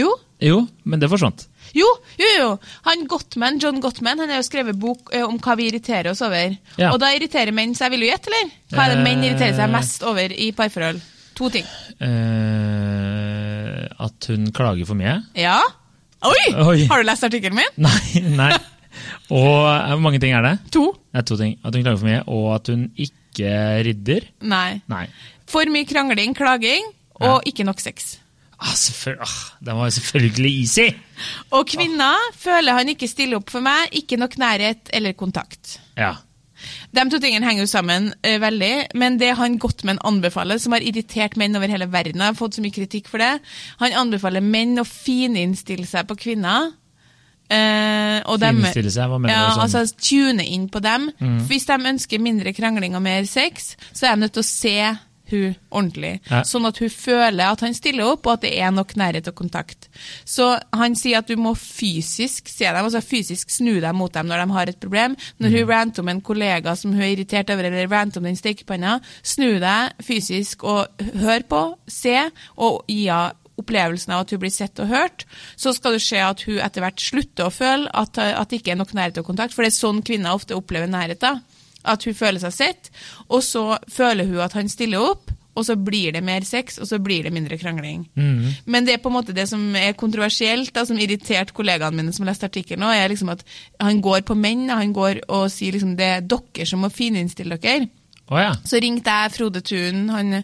Jo. 0.00 0.10
Jo, 0.42 0.64
men 0.82 0.98
det 1.02 1.10
forsvant. 1.12 1.46
Jo, 1.76 1.86
jo, 2.18 2.30
jo. 2.38 2.48
Han 2.88 3.04
Gottman, 3.10 3.58
John 3.62 3.78
Gottman 3.80 4.18
han 4.24 4.30
har 4.32 4.40
jo 4.40 4.46
skrevet 4.48 4.78
bok 4.80 5.12
eh, 5.14 5.22
om 5.26 5.38
hva 5.38 5.54
vi 5.60 5.68
irriterer 5.70 6.10
oss 6.12 6.22
over. 6.26 6.56
Ja. 6.80 6.90
Og 6.92 6.98
da 7.02 7.12
irriterer 7.14 7.52
menn 7.54 7.74
seg. 7.78 7.92
Vil 7.94 8.04
du 8.04 8.08
gjette, 8.10 8.30
eller? 8.32 8.50
Hva 8.74 8.86
er 8.88 8.94
det 8.96 9.04
menn 9.06 9.24
irriterer 9.28 9.54
seg 9.58 9.68
Eh. 9.68 9.72
mest 9.76 10.02
over 10.06 10.32
i 10.34 10.50
parforhold? 10.56 11.00
To 11.40 11.48
ting. 11.52 11.64
Eh, 12.00 13.86
at 14.04 14.28
hun 14.30 14.50
klager 14.56 14.86
for 14.88 14.98
mye. 14.98 15.16
Ja? 15.38 15.58
Oi! 16.26 16.42
Oi. 16.66 16.78
Har 16.90 17.00
du 17.00 17.08
lest 17.08 17.24
artikkelen 17.24 17.56
min? 17.56 17.70
Nei, 17.86 18.20
nei. 18.36 18.52
Og 19.32 19.64
eh, 19.70 19.92
hvor 19.94 20.02
mange 20.04 20.20
ting 20.20 20.34
er 20.36 20.44
det? 20.44 20.54
To. 20.74 20.90
Det 21.14 21.22
er 21.22 21.26
to 21.30 21.38
ting. 21.40 21.54
At 21.64 21.76
hun 21.76 21.84
klager 21.86 22.00
for 22.02 22.10
mye, 22.10 22.22
og 22.28 22.48
at 22.58 22.72
hun 22.72 22.88
ikke 23.00 23.54
rydder. 23.86 24.26
Nei. 24.50 24.80
Nei. 24.90 25.04
For 25.50 25.70
mye 25.72 25.86
krangling, 25.88 26.34
klaging, 26.36 26.90
og 27.20 27.46
ikke 27.48 27.64
nok 27.68 27.80
sex. 27.82 28.18
Ah, 28.60 28.76
ah, 29.24 29.36
den 29.64 29.76
var 29.78 29.88
jo 29.88 29.94
selvfølgelig 29.96 30.50
easy! 30.60 30.88
Og 31.56 31.64
kvinner 31.68 32.16
føler 32.36 32.76
han 32.76 32.90
ikke 32.92 33.08
stiller 33.08 33.40
opp 33.40 33.52
for 33.52 33.64
meg, 33.64 33.88
ikke 33.96 34.18
nok 34.20 34.36
nærhet 34.40 34.90
eller 34.92 35.16
kontakt. 35.16 35.78
Ja. 35.96 36.18
De 36.92 37.04
to 37.08 37.20
tingene 37.22 37.46
henger 37.48 37.64
jo 37.64 37.70
sammen 37.70 38.10
uh, 38.12 38.36
veldig, 38.42 38.74
men 39.00 39.16
det 39.20 39.32
han 39.38 39.56
Gottman 39.62 40.00
anbefaler, 40.04 40.60
som 40.60 40.76
har 40.76 40.84
irritert 40.84 41.38
menn 41.40 41.56
over 41.56 41.72
hele 41.72 41.88
verden, 41.88 42.20
har 42.20 42.36
fått 42.36 42.58
så 42.58 42.64
mye 42.64 42.74
kritikk 42.74 43.08
for 43.08 43.22
det, 43.22 43.32
han 43.80 43.96
anbefaler 44.02 44.44
menn 44.44 44.76
å 44.80 44.84
fininnstille 44.84 45.88
seg 45.88 46.08
på 46.10 46.18
kvinner. 46.28 46.74
Uh, 47.50 48.20
og 48.30 48.36
dem- 48.38 48.60
seg, 48.62 49.06
hva 49.10 49.16
mener 49.18 49.32
ja, 49.32 49.46
du? 49.48 49.56
Sånn? 49.56 49.64
altså 49.64 49.86
tune 49.96 50.44
inn 50.44 50.68
på 50.70 50.84
dem. 50.84 51.08
Hvis 51.48 51.64
de 51.66 51.78
ønsker 51.94 52.22
mindre 52.22 52.52
krangling 52.54 52.94
og 52.94 53.02
mer 53.08 53.24
sex, 53.26 53.72
så 53.90 54.06
er 54.06 54.14
de 54.14 54.26
nødt 54.26 54.36
til 54.36 54.44
å 54.44 54.50
se 54.50 54.76
hun 55.34 55.56
ordentlig. 55.70 56.12
Ja. 56.30 56.42
Sånn 56.46 56.68
at 56.68 56.80
hun 56.82 56.92
føler 56.92 57.44
at 57.46 57.64
han 57.64 57.76
stiller 57.76 58.12
opp, 58.12 58.26
og 58.26 58.38
at 58.38 58.46
det 58.46 58.52
er 58.58 58.72
nok 58.74 58.94
nærhet 59.00 59.30
og 59.30 59.36
kontakt. 59.38 59.90
Så 60.28 60.52
han 60.76 60.96
sier 60.98 61.20
at 61.20 61.30
du 61.30 61.36
må 61.40 61.54
fysisk 61.58 62.50
se 62.50 62.68
dem, 62.68 62.84
altså 62.84 63.02
fysisk 63.04 63.52
snu 63.52 63.76
deg 63.82 63.96
mot 63.96 64.12
dem 64.14 64.30
når 64.30 64.44
de 64.44 64.56
har 64.56 64.72
et 64.72 64.80
problem. 64.82 65.18
Når 65.40 65.56
hun 65.56 65.68
ranter 65.70 66.04
om 66.04 66.12
en 66.12 66.24
kollega 66.24 66.76
som 66.78 66.94
hun 66.94 67.04
er 67.04 67.14
irritert 67.14 67.52
over, 67.52 67.68
eller 67.70 67.90
ranter 67.90 68.22
om 68.22 68.28
den 68.28 68.38
stekepanna, 68.38 68.98
snu 69.22 69.58
deg 69.62 70.04
fysisk 70.04 70.64
og 70.64 71.04
hør 71.22 71.46
på, 71.50 71.62
se, 71.90 72.16
og 72.56 72.82
gi 72.90 73.06
henne 73.08 73.36
opplevelsen 73.60 74.14
av 74.14 74.24
at 74.24 74.34
hun 74.34 74.40
blir 74.42 74.52
sett 74.54 74.80
og 74.82 74.90
hørt, 74.90 75.26
så 75.58 75.74
skal 75.76 75.96
det 75.96 76.04
skje 76.04 76.22
at 76.24 76.44
hun 76.48 76.60
etter 76.64 76.84
hvert 76.84 77.02
slutter 77.04 77.48
å 77.48 77.54
føle 77.54 77.90
at, 77.92 78.16
at 78.16 78.50
det 78.50 78.60
ikke 78.60 78.74
er 78.74 78.80
nok 78.80 78.94
nærhet 78.96 79.20
og 79.22 79.30
kontakt. 79.30 79.52
For 79.52 79.66
det 79.66 79.74
er 79.74 79.78
sånn 79.78 80.00
kvinner 80.06 80.36
ofte 80.36 80.56
opplever 80.56 80.90
nærhet. 80.90 81.20
da. 81.20 81.38
At 81.84 82.04
hun 82.04 82.14
føler 82.14 82.42
seg 82.42 82.52
sett, 82.52 82.90
og 83.28 83.44
så 83.46 83.78
føler 83.88 84.28
hun 84.28 84.42
at 84.44 84.56
han 84.58 84.68
stiller 84.68 85.00
opp, 85.12 85.30
og 85.58 85.64
så 85.66 85.74
blir 85.76 86.14
det 86.14 86.22
mer 86.24 86.44
sex, 86.46 86.78
og 86.78 86.86
så 86.86 87.00
blir 87.02 87.26
det 87.26 87.32
mindre 87.34 87.58
krangling. 87.58 88.04
Men 88.70 88.86
det 88.86 88.94
er 88.94 89.02
på 89.02 89.10
en 89.10 89.16
måte 89.16 89.34
det 89.36 89.48
som 89.50 89.62
er 89.76 89.96
kontroversielt, 89.98 90.72
da, 90.76 90.84
som 90.86 90.98
irriterte 91.00 91.52
kollegaene 91.56 91.96
mine 91.98 92.14
som 92.14 92.24
leste 92.28 92.46
artikkelen 92.46 92.84
nå, 92.84 92.92
er 92.94 93.10
liksom 93.10 93.32
at 93.34 93.42
han 93.80 94.00
går 94.00 94.22
på 94.28 94.36
menn, 94.38 94.68
han 94.70 94.94
går 94.96 95.24
og 95.28 95.48
sier 95.52 95.74
liksom 95.74 95.96
det 95.98 96.06
er 96.06 96.22
dere 96.22 96.68
som 96.68 96.84
må 96.84 96.92
fininnstille 96.94 97.58
dere. 97.60 97.90
Oh, 98.30 98.38
ja. 98.38 98.52
Så 98.64 98.78
ringte 98.78 99.10
jeg 99.10 99.34
Frode 99.34 99.60
Thun, 99.66 100.04
han 100.14 100.42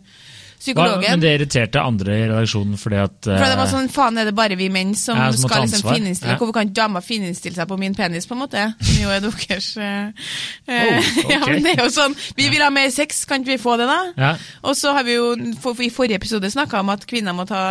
psykologen. 0.59 1.05
men 1.11 1.23
det 1.23 1.33
irriterte 1.37 1.81
andre 1.81 2.17
i 2.17 2.25
redaksjonen 2.27 2.81
fordi 2.81 3.01
at 3.03 3.17
For 3.27 3.45
det 3.45 3.59
var 3.59 3.67
eh, 3.67 3.73
sånn, 3.73 3.91
faen 3.93 4.21
er 4.21 4.29
det 4.31 4.35
bare 4.37 4.59
vi 4.59 4.69
menn 4.73 4.95
som, 4.99 5.19
Ja, 5.19 5.31
som 5.33 5.49
skal 5.49 5.67
liksom 5.67 5.87
fininnstille? 5.91 6.35
Ja. 6.35 6.41
Hvorfor 6.41 6.57
kan 6.59 6.69
ikke 6.69 6.79
damer 6.81 7.05
fininnstille 7.05 7.59
seg 7.59 7.69
på 7.71 7.79
min 7.81 7.97
penis, 7.99 8.29
på 8.29 8.37
en 8.37 8.43
måte? 8.45 8.67
Som 8.81 9.03
jo 9.03 9.13
er 9.15 9.25
deres 9.25 9.71
eh, 9.77 10.29
eh, 10.73 10.87
Oh, 10.87 11.09
okay. 11.25 11.35
Ja, 11.35 11.41
men 11.47 11.65
det 11.65 11.75
er 11.77 11.85
jo 11.85 11.91
sånn, 11.93 12.17
vi 12.39 12.49
vil 12.53 12.63
ha 12.65 12.71
mer 12.75 12.91
sex, 12.95 13.25
kan 13.29 13.43
ikke 13.43 13.55
vi 13.57 13.63
få 13.63 13.77
det 13.81 13.89
da? 13.91 13.99
Ja. 14.17 14.33
Og 14.67 14.77
så 14.79 14.95
har 14.97 15.07
vi 15.07 15.17
jo 15.17 15.33
for, 15.63 15.79
i 15.83 15.91
forrige 15.93 16.21
episode 16.21 16.51
snakka 16.53 16.81
om 16.83 16.93
at 16.95 17.07
kvinner 17.09 17.37
må 17.37 17.47
ta, 17.49 17.63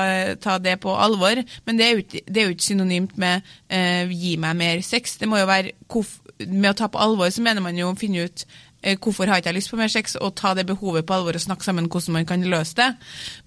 ta 0.42 0.58
det 0.62 0.78
på 0.84 0.94
alvor, 0.94 1.42
men 1.66 1.80
det 1.80 1.88
er 1.88 1.96
jo 1.96 2.06
det 2.28 2.42
er 2.42 2.50
jo 2.50 2.56
ikke 2.56 2.68
synonymt 2.70 3.18
med 3.22 3.46
uh, 3.72 4.12
gi 4.12 4.36
meg 4.42 4.60
mer 4.60 4.86
sex. 4.86 5.18
Det 5.22 5.30
må 5.30 5.42
jo 5.42 5.50
være 5.50 5.76
hvorfor 5.90 6.22
Med 6.36 6.74
å 6.74 6.76
ta 6.76 6.90
på 6.92 7.00
alvor 7.00 7.30
så 7.32 7.40
mener 7.40 7.64
man 7.64 7.78
jo 7.80 7.88
å 7.88 7.96
finne 7.96 8.26
ut 8.28 8.42
eh, 8.44 8.75
hvorfor 9.02 9.30
har 9.30 9.42
ikke 9.42 9.50
jeg 9.52 9.58
lyst 9.60 9.72
på 9.74 9.80
mer 9.80 9.92
sex, 9.92 10.16
og 10.16 10.36
ta 10.38 10.54
det 10.58 10.68
behovet 10.70 11.06
på 11.06 11.18
alvor 11.18 11.38
og 11.38 11.42
snakke 11.42 11.66
sammen 11.66 11.90
hvordan 11.90 12.14
man 12.20 12.28
kan 12.30 12.44
løse 12.46 12.78
det. 12.78 12.90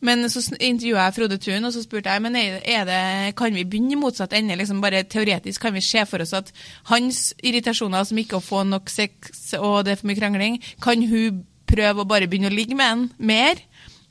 Men 0.00 0.26
så 0.30 0.42
intervjua 0.60 1.08
jeg 1.08 1.16
Frode 1.18 1.38
Thun, 1.38 1.68
og 1.68 1.72
så 1.72 1.82
spurte 1.84 2.10
jeg 2.10 2.22
men 2.24 2.34
det, 2.34 3.34
kan 3.38 3.54
vi 3.54 3.64
begynne 3.64 3.94
i 3.94 4.00
motsatt 4.00 4.34
ende. 4.36 4.56
liksom 4.56 4.80
Bare 4.82 5.04
teoretisk 5.04 5.60
kan 5.62 5.74
vi 5.74 5.80
se 5.84 6.04
for 6.06 6.22
oss 6.22 6.34
at 6.36 6.52
hans 6.90 7.32
irritasjoner 7.42 8.04
som 8.04 8.18
ikke 8.18 8.38
å 8.38 8.44
få 8.44 8.64
nok 8.66 8.90
sex 8.90 9.54
og 9.58 9.84
det 9.86 9.94
er 9.94 10.00
for 10.00 10.10
mye 10.10 10.18
krangling, 10.18 10.58
kan 10.82 11.02
hun 11.06 11.44
prøve 11.68 12.02
å 12.02 12.08
bare 12.08 12.28
begynne 12.30 12.50
å 12.50 12.54
ligge 12.54 12.76
med 12.78 12.88
en 12.88 13.04
mer. 13.18 13.60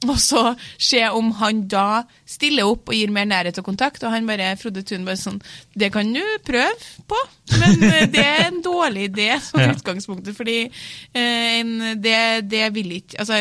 Og 0.10 0.20
så 0.22 0.41
se 0.78 1.02
om 1.10 1.32
han 1.41 1.63
da 1.72 2.04
stiller 2.28 2.67
opp 2.70 2.89
og 2.89 2.96
gir 2.96 3.12
mer 3.13 3.26
nærhet 3.30 3.58
og 3.60 3.65
kontakt. 3.67 4.04
Og 4.04 4.12
han 4.13 4.28
bare, 4.30 4.54
Frode 4.62 4.84
Thun 4.88 5.06
bare 5.08 5.20
sånn 5.20 5.41
Det 5.78 5.89
kan 5.93 6.10
du 6.15 6.22
prøve 6.48 6.78
på, 7.08 7.20
men 7.60 7.84
eh, 7.89 8.06
det 8.13 8.24
er 8.24 8.48
en 8.50 8.62
dårlig 8.65 9.10
idé 9.12 9.30
som 9.43 9.60
Ja. 9.62 9.72
utgangspunktet. 9.76 10.36
Fordi 10.38 10.58
eh, 10.67 11.60
en, 11.60 11.76
det, 12.02 12.17
det 12.52 12.67
vil 12.76 12.91
ikke 13.02 13.20
Altså, 13.20 13.39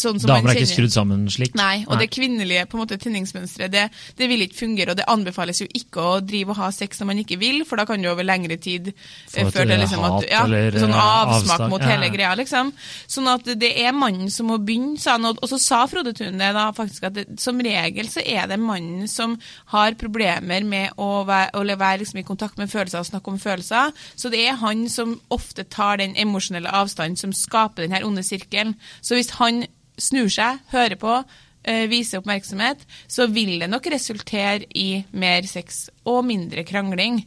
sånn 0.00 0.20
som 0.20 0.30
Damer 0.30 0.52
er 0.52 0.60
ikke 0.60 0.74
skrudd 0.74 0.94
sammen 0.94 1.24
slik. 1.32 1.56
Nei, 1.58 1.86
og 1.86 1.96
det 2.02 2.10
kvinnelige 2.12 2.66
på 2.68 2.78
en 2.78 2.84
måte 2.84 3.00
tenningsmønsteret, 3.00 3.72
det, 3.72 3.86
det 4.18 4.30
vil 4.30 4.44
ikke 4.44 4.60
fungere. 4.60 4.92
Og 4.92 5.00
det 5.00 5.08
anbefales 5.10 5.62
jo 5.64 5.68
ikke 5.72 6.04
å 6.04 6.20
drive 6.20 6.52
og 6.52 6.60
ha 6.60 6.70
sex 6.74 7.00
når 7.00 7.10
man 7.12 7.24
ikke 7.24 7.40
vil, 7.40 7.62
for 7.68 7.80
da 7.80 7.86
kan 7.88 8.02
du 8.02 8.10
over 8.10 8.26
lengre 8.26 8.58
tid 8.60 8.92
eh, 8.92 9.46
Få 9.46 9.48
føre 9.54 9.70
til 9.72 9.82
liksom 9.86 10.04
at, 10.10 10.28
ja, 10.28 10.44
sånn 10.44 10.92
eh, 10.92 11.00
avsmak 11.00 11.66
mot 11.72 11.80
Ja, 11.80 11.94
hele 11.94 12.12
greia, 12.12 12.34
liksom. 12.38 12.74
Sånn 13.08 13.32
at 13.32 13.48
det 13.56 13.72
er 13.80 13.96
mannen 13.96 14.28
som 14.32 14.50
må 14.52 14.60
begynne, 14.60 14.98
sa 15.00 15.16
han. 15.16 15.30
Og 15.30 15.46
og 15.46 15.52
så 15.52 15.58
sa 15.62 15.84
Frode 15.86 16.10
Thun 16.16 16.40
det 16.40 16.48
da, 16.56 16.66
faktisk, 16.74 17.06
at 17.06 17.14
det, 17.14 17.26
som 17.40 17.60
regel 17.62 18.08
så 18.10 18.22
er 18.26 18.48
det 18.50 18.58
mannen 18.58 19.06
som 19.10 19.36
har 19.70 19.94
problemer 20.00 20.66
med 20.66 20.98
å 20.98 21.22
være, 21.28 21.52
å 21.54 21.78
være 21.78 22.02
liksom, 22.02 22.18
i 22.18 22.26
kontakt 22.26 22.58
med 22.58 22.72
følelser 22.72 23.04
og 23.04 23.10
snakke 23.10 23.30
om 23.30 23.38
følelser. 23.38 23.94
Så 24.18 24.32
det 24.32 24.42
er 24.48 24.58
han 24.62 24.86
som 24.90 25.16
ofte 25.34 25.66
tar 25.70 26.00
den 26.02 26.16
emosjonelle 26.18 26.72
avstanden 26.74 27.20
som 27.20 27.34
skaper 27.36 27.86
den 27.86 27.94
her 27.94 28.06
onde 28.08 28.26
sirkelen. 28.26 28.74
Så 29.00 29.18
hvis 29.18 29.36
han 29.38 29.64
snur 29.98 30.30
seg, 30.32 30.60
hører 30.72 30.98
på, 31.00 31.18
eh, 31.64 31.86
viser 31.90 32.22
oppmerksomhet, 32.22 32.84
så 33.08 33.26
vil 33.32 33.58
det 33.60 33.70
nok 33.70 33.86
resultere 33.92 34.66
i 34.74 35.04
mer 35.12 35.42
sex 35.48 35.88
og 36.04 36.24
mindre 36.28 36.64
krangling. 36.64 37.24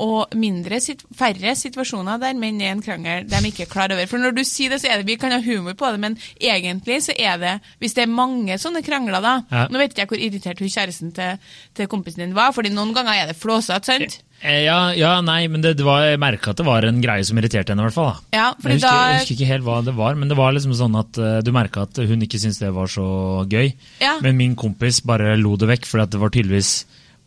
Og 0.00 0.32
mindre, 0.40 0.78
færre 1.18 1.52
situasjoner 1.58 2.20
der 2.22 2.38
menn 2.40 2.60
er 2.64 2.70
en 2.72 2.80
krangel 2.84 3.26
de 3.28 3.40
ikke 3.50 3.66
er 3.66 3.68
klar 3.72 3.92
over. 3.92 4.06
For 4.08 4.22
når 4.22 4.32
du 4.38 4.42
sier 4.48 4.72
det, 4.72 4.78
så 4.80 4.88
er 4.88 5.02
det, 5.02 5.06
vi 5.10 5.18
kan 5.20 5.34
ha 5.34 5.40
humor 5.44 5.74
på 5.76 5.90
det, 5.92 6.00
men 6.00 6.16
egentlig 6.40 7.02
så 7.04 7.12
er 7.20 7.36
det, 7.42 7.52
hvis 7.82 7.96
det 7.98 8.06
er 8.06 8.14
mange 8.14 8.56
sånne 8.62 8.80
krangler 8.86 9.20
da, 9.20 9.34
Ja. 9.50 9.66
nå 9.68 9.76
vet 9.82 9.92
ikke 9.92 10.06
jeg 10.06 10.10
hvor 10.14 10.22
irritert 10.24 10.62
hun 10.64 10.72
kjæresten 10.72 11.12
til, 11.12 11.36
til 11.76 11.86
kompisen 11.92 12.24
din 12.24 12.32
var, 12.38 12.52
fordi 12.56 12.72
noen 12.72 12.94
ganger 12.96 13.12
er 13.22 13.26
det 13.32 13.36
flåsete, 13.36 13.84
sant? 13.90 14.18
Eh, 14.40 14.62
Ja, 14.64 14.78
ja, 14.96 15.18
nei, 15.20 15.42
men 15.52 15.60
det, 15.60 15.74
det 15.76 15.84
var, 15.84 16.00
jeg 16.08 16.18
merka 16.22 16.54
at 16.54 16.56
det 16.62 16.64
var 16.64 16.86
en 16.88 17.02
greie 17.04 17.24
som 17.28 17.36
irriterte 17.36 17.74
henne, 17.74 17.84
i 17.84 17.88
hvert 17.90 17.98
fall. 17.98 18.14
da. 18.32 18.38
Ja, 18.38 18.46
fordi 18.56 18.78
jeg, 18.78 18.80
husker, 18.80 18.88
da- 18.96 19.10
jeg 19.10 19.18
husker 19.20 19.34
ikke 19.36 19.50
helt 19.52 19.64
hva 19.68 19.80
det 19.84 19.94
var, 19.98 20.14
men 20.16 20.28
det 20.32 20.38
var 20.40 20.54
liksom 20.56 20.72
sånn 20.80 20.96
at 21.02 21.20
uh, 21.20 21.42
du 21.44 21.52
merka 21.52 21.84
at 21.84 22.00
hun 22.08 22.24
ikke 22.24 22.40
syntes 22.40 22.62
det 22.62 22.72
var 22.72 22.88
så 22.88 23.04
gøy. 23.52 23.74
Ja. 24.00 24.16
Men 24.24 24.40
min 24.40 24.56
kompis 24.56 25.02
bare 25.04 25.36
lo 25.36 25.58
det 25.60 25.68
vekk, 25.74 25.84
for 25.90 26.06
det 26.06 26.22
var 26.24 26.32
tydeligvis 26.32 26.72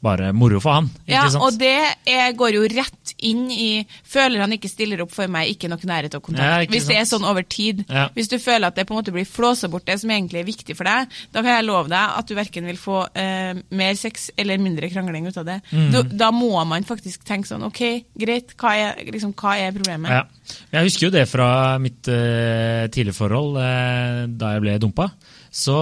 bare 0.03 0.31
moro 0.35 0.59
for 0.63 0.77
han. 0.77 0.89
Ja, 1.07 1.25
sant? 1.31 1.43
og 1.45 1.59
det 1.59 1.73
er, 2.09 2.33
går 2.37 2.57
jo 2.57 2.63
rett 2.73 3.13
inn 3.23 3.45
i 3.51 3.71
Føler 4.13 4.43
han 4.43 4.53
ikke 4.55 4.69
stiller 4.69 5.01
opp 5.03 5.13
for 5.15 5.31
meg, 5.31 5.49
ikke 5.53 5.69
nok 5.71 5.85
nærhet 5.89 6.13
og 6.17 6.25
kontakt. 6.27 6.45
Ja, 6.45 6.69
Hvis 6.69 6.85
det 6.89 6.97
er 6.99 7.07
sånn 7.09 7.25
over 7.25 7.45
tid. 7.47 7.81
Ja. 7.87 8.05
Hvis 8.13 8.29
du 8.29 8.35
føler 8.41 8.69
at 8.69 8.77
det 8.77 8.85
på 8.89 8.93
en 8.93 8.99
måte 8.99 9.13
blir 9.15 9.25
flåsa 9.27 9.69
bort, 9.71 9.87
det 9.87 9.97
som 10.01 10.11
egentlig 10.13 10.43
er 10.43 10.47
viktig 10.47 10.75
for 10.77 10.89
deg, 10.89 11.09
da 11.33 11.41
kan 11.41 11.55
jeg 11.55 11.65
love 11.65 11.89
deg 11.91 12.17
at 12.19 12.29
du 12.29 12.35
verken 12.37 12.69
vil 12.69 12.79
få 12.79 12.99
eh, 13.19 13.63
mer 13.73 13.97
sex 13.99 14.29
eller 14.39 14.61
mindre 14.61 14.91
krangling 14.93 15.27
ut 15.29 15.39
av 15.41 15.47
det. 15.49 15.59
Mm. 15.71 15.89
Da, 15.95 16.03
da 16.25 16.29
må 16.35 16.51
man 16.69 16.85
faktisk 16.87 17.25
tenke 17.27 17.49
sånn 17.49 17.65
OK, 17.65 17.81
greit, 18.19 18.53
hva 18.59 18.75
er, 18.77 19.03
liksom, 19.09 19.33
hva 19.39 19.57
er 19.61 19.73
problemet? 19.75 20.13
Ja. 20.13 20.23
Jeg 20.75 20.89
husker 20.89 21.07
jo 21.07 21.13
det 21.15 21.25
fra 21.31 21.49
mitt 21.81 22.09
eh, 22.11 22.85
tidligere 22.91 23.17
forhold, 23.17 23.57
eh, 23.63 24.23
da 24.29 24.55
jeg 24.55 24.65
ble 24.65 24.77
dumpa. 24.83 25.09
Så 25.53 25.77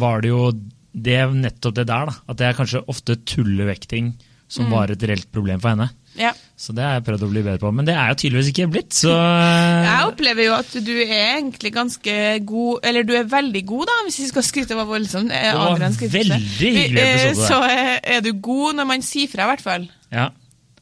var 0.00 0.24
det 0.24 0.32
jo 0.32 0.48
det 0.94 1.18
er 1.18 1.34
nettopp 1.34 1.74
det 1.80 1.88
der, 1.90 2.08
da. 2.10 2.14
At 2.30 2.38
det 2.38 2.46
er 2.46 2.56
kanskje 2.58 2.84
ofte 2.88 3.16
tullevekting 3.26 4.14
som 4.48 4.68
mm. 4.68 4.74
var 4.74 4.92
et 4.92 5.02
reelt 5.08 5.30
problem 5.34 5.60
for 5.62 5.72
henne. 5.74 5.88
Ja. 6.14 6.30
Så 6.54 6.70
det 6.76 6.84
har 6.84 6.92
jeg 7.00 7.04
prøvd 7.08 7.24
å 7.26 7.28
bli 7.32 7.42
bedre 7.42 7.58
på. 7.58 7.72
Men 7.74 7.88
det 7.88 7.96
er 7.98 8.12
jo 8.12 8.18
tydeligvis 8.20 8.50
ikke 8.52 8.68
blitt, 8.70 8.94
så 8.94 9.10
Jeg 9.88 10.04
opplever 10.12 10.46
jo 10.46 10.52
at 10.54 10.76
du 10.86 10.92
er 11.00 11.40
egentlig 11.40 11.72
ganske 11.74 12.14
god, 12.46 12.86
eller 12.86 13.08
du 13.08 13.14
er 13.18 13.26
veldig 13.32 13.64
god, 13.66 13.88
da, 13.90 13.96
hvis 14.06 14.20
vi 14.22 14.28
skal 14.30 14.46
skryte 14.46 14.78
av 14.78 14.92
voldsomt. 14.92 15.34
eh, 15.34 15.50
Det 15.50 15.58
var 15.58 15.82
veldig 15.82 16.38
hyggelig 16.60 17.02
Eh, 17.02 17.26
episode. 17.32 17.48
Så 17.48 17.60
er 18.14 18.22
du 18.22 18.30
god 18.38 18.78
når 18.78 18.90
man 18.92 19.02
sier 19.02 19.32
fra, 19.32 19.48
i 19.48 19.54
hvert 19.54 19.64
fall. 19.64 19.88
Ja, 20.14 20.28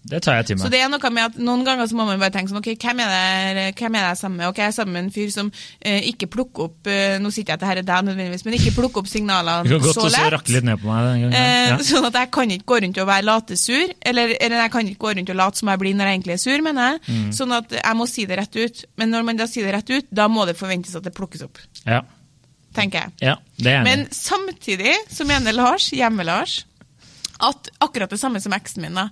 det 0.05 0.19
tar 0.25 0.35
jeg 0.41 0.47
til 0.49 0.59
Så 0.59 0.69
det 0.73 0.81
er 0.83 0.89
noe 0.91 1.11
med 1.15 1.23
at 1.29 1.37
Noen 1.39 1.61
ganger 1.65 1.87
så 1.87 1.95
må 1.95 2.05
man 2.09 2.19
bare 2.19 2.33
tenke 2.35 2.51
sånn, 2.51 2.59
ok, 2.59 2.73
hvem 2.83 3.01
er 3.05 3.55
det, 3.55 3.67
hvem 3.79 3.95
er 3.95 4.01
det 4.01 4.09
jeg 4.09 4.11
er 4.11 4.19
sammen 4.19 4.37
med? 4.41 4.49
Ok, 4.51 4.57
Jeg 4.59 4.67
er 4.67 4.75
sammen 4.75 4.93
med 4.97 5.05
en 5.05 5.11
fyr 5.15 5.29
som 5.31 5.51
eh, 5.81 6.01
ikke 6.11 6.27
plukker 6.33 6.65
opp 6.67 6.87
eh, 6.91 7.19
Nå 7.23 7.31
sitter 7.31 7.55
jeg 7.55 7.69
her 7.71 7.81
er 7.83 7.87
deg 7.87 8.09
nødvendigvis, 8.09 8.45
men 8.49 8.57
ikke 8.59 8.73
plukker 8.81 9.05
opp 9.05 9.11
signalene 9.13 9.79
godt 9.85 9.95
så 10.01 10.09
lett. 10.11 10.33
rakke 10.35 10.57
litt 10.57 10.67
ned 10.67 10.81
på 10.83 10.89
meg 10.91 11.07
den 11.07 11.23
gangen. 11.27 11.37
Eh, 11.39 11.69
Ja. 11.73 11.77
Sånn 11.87 12.05
at 12.11 12.19
jeg 12.19 12.31
kan 12.35 12.51
ikke 12.57 12.67
gå 12.73 12.81
rundt 12.83 12.99
og 12.99 13.07
være 13.13 13.25
latesur, 13.29 13.93
eller, 14.03 14.35
eller 14.41 14.57
jeg 14.65 14.73
kan 14.75 14.89
ikke 14.91 15.03
gå 15.07 15.13
rundt 15.21 15.31
og 15.31 15.39
late 15.39 15.63
som 15.63 15.71
jeg 15.71 15.79
blir 15.85 15.95
når 15.95 16.11
jeg 16.11 16.19
egentlig 16.19 16.35
er 16.35 16.43
sur, 16.43 16.65
mener 16.67 16.89
jeg. 16.91 17.01
Mm. 17.07 17.31
Sånn 17.39 17.55
at 17.57 17.77
jeg 17.79 17.97
må 18.01 18.09
si 18.11 18.27
det 18.27 18.39
rett 18.43 18.59
ut. 18.59 18.83
Men 18.99 19.15
når 19.15 19.23
man 19.31 19.39
da 19.39 19.47
sier 19.47 19.69
det 19.71 19.77
rett 19.79 19.95
ut, 19.95 20.11
da 20.11 20.27
må 20.29 20.45
det 20.51 20.57
forventes 20.59 20.99
at 20.99 21.07
det 21.07 21.15
plukkes 21.15 21.47
opp, 21.47 21.63
Ja. 21.87 22.03
tenker 22.75 23.07
jeg. 23.07 23.13
ja, 23.29 23.37
det 23.63 23.73
er 23.79 23.83
Men 23.87 24.05
samtidig 24.11 24.95
så 25.13 25.25
mener 25.29 25.53
Lars, 25.55 25.91
hjemme-Lars, 25.95 26.65
at 27.43 27.69
akkurat 27.83 28.11
det 28.11 28.21
samme 28.21 28.41
som 28.41 28.53
eksen 28.55 28.83
min. 28.85 28.95
da. 28.95 29.09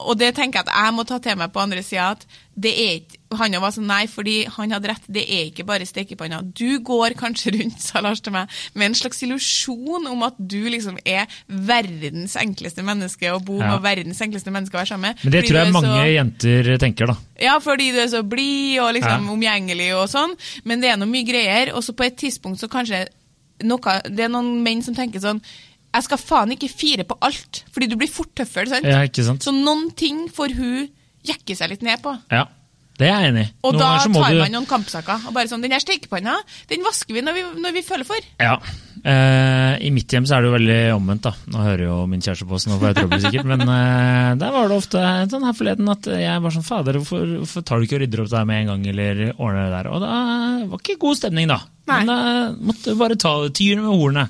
Og 0.00 0.16
det 0.18 0.34
tenker 0.36 0.60
jeg 0.60 0.68
at 0.68 0.74
jeg 0.84 0.94
må 0.94 1.04
ta 1.04 1.18
til 1.18 1.34
meg 1.36 1.50
på 1.52 1.60
andre 1.60 1.82
sida. 1.82 2.10
At 2.14 2.26
det 2.58 2.70
er 2.78 2.92
ikke 3.00 3.16
Han 3.38 3.52
var 3.60 3.72
sånn 3.74 3.84
nei, 3.86 4.06
fordi 4.08 4.46
han 4.48 4.70
hadde 4.72 4.88
rett. 4.88 5.02
Det 5.06 5.20
er 5.28 5.50
ikke 5.50 5.66
bare 5.68 5.84
stekepanna. 5.84 6.38
Du 6.56 6.78
går 6.80 7.12
kanskje 7.12 7.50
rundt, 7.58 7.76
sa 7.84 8.00
Lars 8.00 8.22
til 8.24 8.32
meg, 8.32 8.48
med 8.72 8.86
en 8.86 8.94
slags 8.96 9.20
illusjon 9.22 10.06
om 10.08 10.22
at 10.24 10.38
du 10.40 10.62
liksom 10.72 10.96
er 11.04 11.26
verdens 11.46 12.38
enkleste 12.40 12.80
menneske 12.86 13.28
å 13.28 13.42
bo 13.44 13.58
med, 13.58 13.66
Ja. 13.68 13.74
og 13.76 13.82
verdens 13.84 14.22
enkleste 14.24 14.48
menneske 14.50 14.72
å 14.72 14.80
være 14.80 14.88
sammen 14.94 15.10
med. 15.10 15.18
Men 15.24 15.32
det 15.32 15.42
Fordi 15.44 15.48
tror 15.52 15.60
jeg 15.64 15.72
mange 15.72 15.92
så- 15.92 16.14
jenter 16.14 16.78
tenker, 16.78 17.06
da. 17.06 17.16
ja, 17.38 17.58
fordi 17.58 17.92
du 17.92 17.98
er 17.98 18.08
så 18.08 18.22
blid 18.26 18.78
og 18.80 18.94
liksom 18.94 19.26
Ja. 19.28 19.32
omgjengelig 19.34 19.90
og 19.94 20.08
sånn, 20.08 20.34
men 20.64 20.80
det 20.80 20.90
er 20.90 20.96
noe 20.96 21.06
mye 21.08 21.26
greier. 21.28 21.74
Og 21.74 21.82
så 21.84 21.92
på 21.92 22.06
et 22.06 22.16
tidspunkt 22.16 22.58
så 22.60 22.68
kanskje 22.68 23.08
noe, 23.62 23.78
Det 24.08 24.20
er 24.20 24.28
noen 24.28 24.62
menn 24.62 24.82
som 24.82 24.94
tenker 24.94 25.20
sånn 25.20 25.42
Jeg 25.94 26.04
skal 26.04 26.18
faen 26.20 26.52
ikke 26.52 26.68
fire 26.70 27.04
på 27.08 27.16
alt, 27.24 27.62
fordi 27.72 27.88
du 27.88 27.96
blir 27.96 28.10
fort 28.12 28.34
tøffere, 28.36 28.68
sant? 28.68 28.84
Ja, 28.86 29.00
ikke 29.08 29.24
sant? 29.24 29.42
Så 29.46 29.54
noen 29.56 29.88
ting 29.96 30.26
får 30.28 30.52
hun 30.58 30.88
jekke 31.26 31.56
seg 31.56 31.70
litt 31.72 31.82
ned 31.82 32.02
på. 32.04 32.12
Ja, 32.30 32.44
det 32.98 33.08
er 33.08 33.22
jeg 33.22 33.30
enig 33.32 33.46
i. 33.46 33.52
Og 33.64 33.78
da 33.78 33.94
så 34.02 34.10
må 34.12 34.20
tar 34.22 34.34
du- 34.36 34.42
man 34.42 34.52
noen 34.52 34.66
kampsaker. 34.68 35.26
Og 35.28 35.32
bare 35.34 35.48
sånn, 35.48 35.62
Den 35.62 35.70
her 35.72 35.80
stekepanna 35.80 36.36
den 36.68 36.82
vasker 36.84 37.14
vi 37.14 37.20
når 37.22 37.34
vi, 37.34 37.42
når 37.62 37.72
vi 37.72 37.82
føler 37.82 38.04
for. 38.04 38.16
Ja. 38.38 38.58
Eh, 39.04 39.78
I 39.86 39.90
mitt 39.94 40.10
hjem 40.10 40.26
så 40.26 40.36
er 40.36 40.42
det 40.42 40.48
jo 40.50 40.56
veldig 40.58 40.78
omvendt, 40.96 41.22
da. 41.22 41.32
Nå 41.46 41.58
hører 41.62 41.84
jo 41.86 42.06
min 42.10 42.20
kjæreste 42.20 42.48
på, 42.50 42.58
så 42.58 42.68
nå 42.72 42.78
får 42.80 42.88
jeg 42.90 42.96
trøbbel 42.98 43.20
sikkert. 43.22 43.46
Men 43.46 43.60
eh, 43.62 44.34
der 44.40 44.50
var 44.52 44.68
det 44.68 44.76
ofte 44.76 45.02
sånn 45.30 45.44
her 45.46 45.54
forleden 45.56 45.88
at 45.92 46.02
jeg 46.10 46.42
var 46.42 46.50
sånn 46.50 46.66
Fader, 46.66 46.98
hvorfor, 46.98 47.24
hvorfor 47.44 47.64
tar 47.64 47.78
du 47.78 47.86
ikke 47.86 47.94
og 48.00 48.02
rydder 48.04 48.20
opp 48.24 48.30
det 48.32 48.38
her 48.38 48.48
med 48.50 48.60
en 48.60 48.72
gang, 48.72 48.86
eller 48.92 49.22
ordner 49.38 49.68
det 49.70 49.76
der? 49.78 49.90
Og 49.94 50.00
da 50.02 50.66
var 50.68 50.82
ikke 50.82 50.98
god 50.98 51.16
stemning, 51.20 51.48
da. 51.48 51.60
Nei. 51.88 52.00
Men 52.04 52.06
da 52.10 52.18
måtte 52.60 52.90
du 52.92 52.94
bare 52.96 53.16
ta 53.16 53.32
tyrene 53.48 53.86
med 53.86 53.94
hornene. 53.94 54.28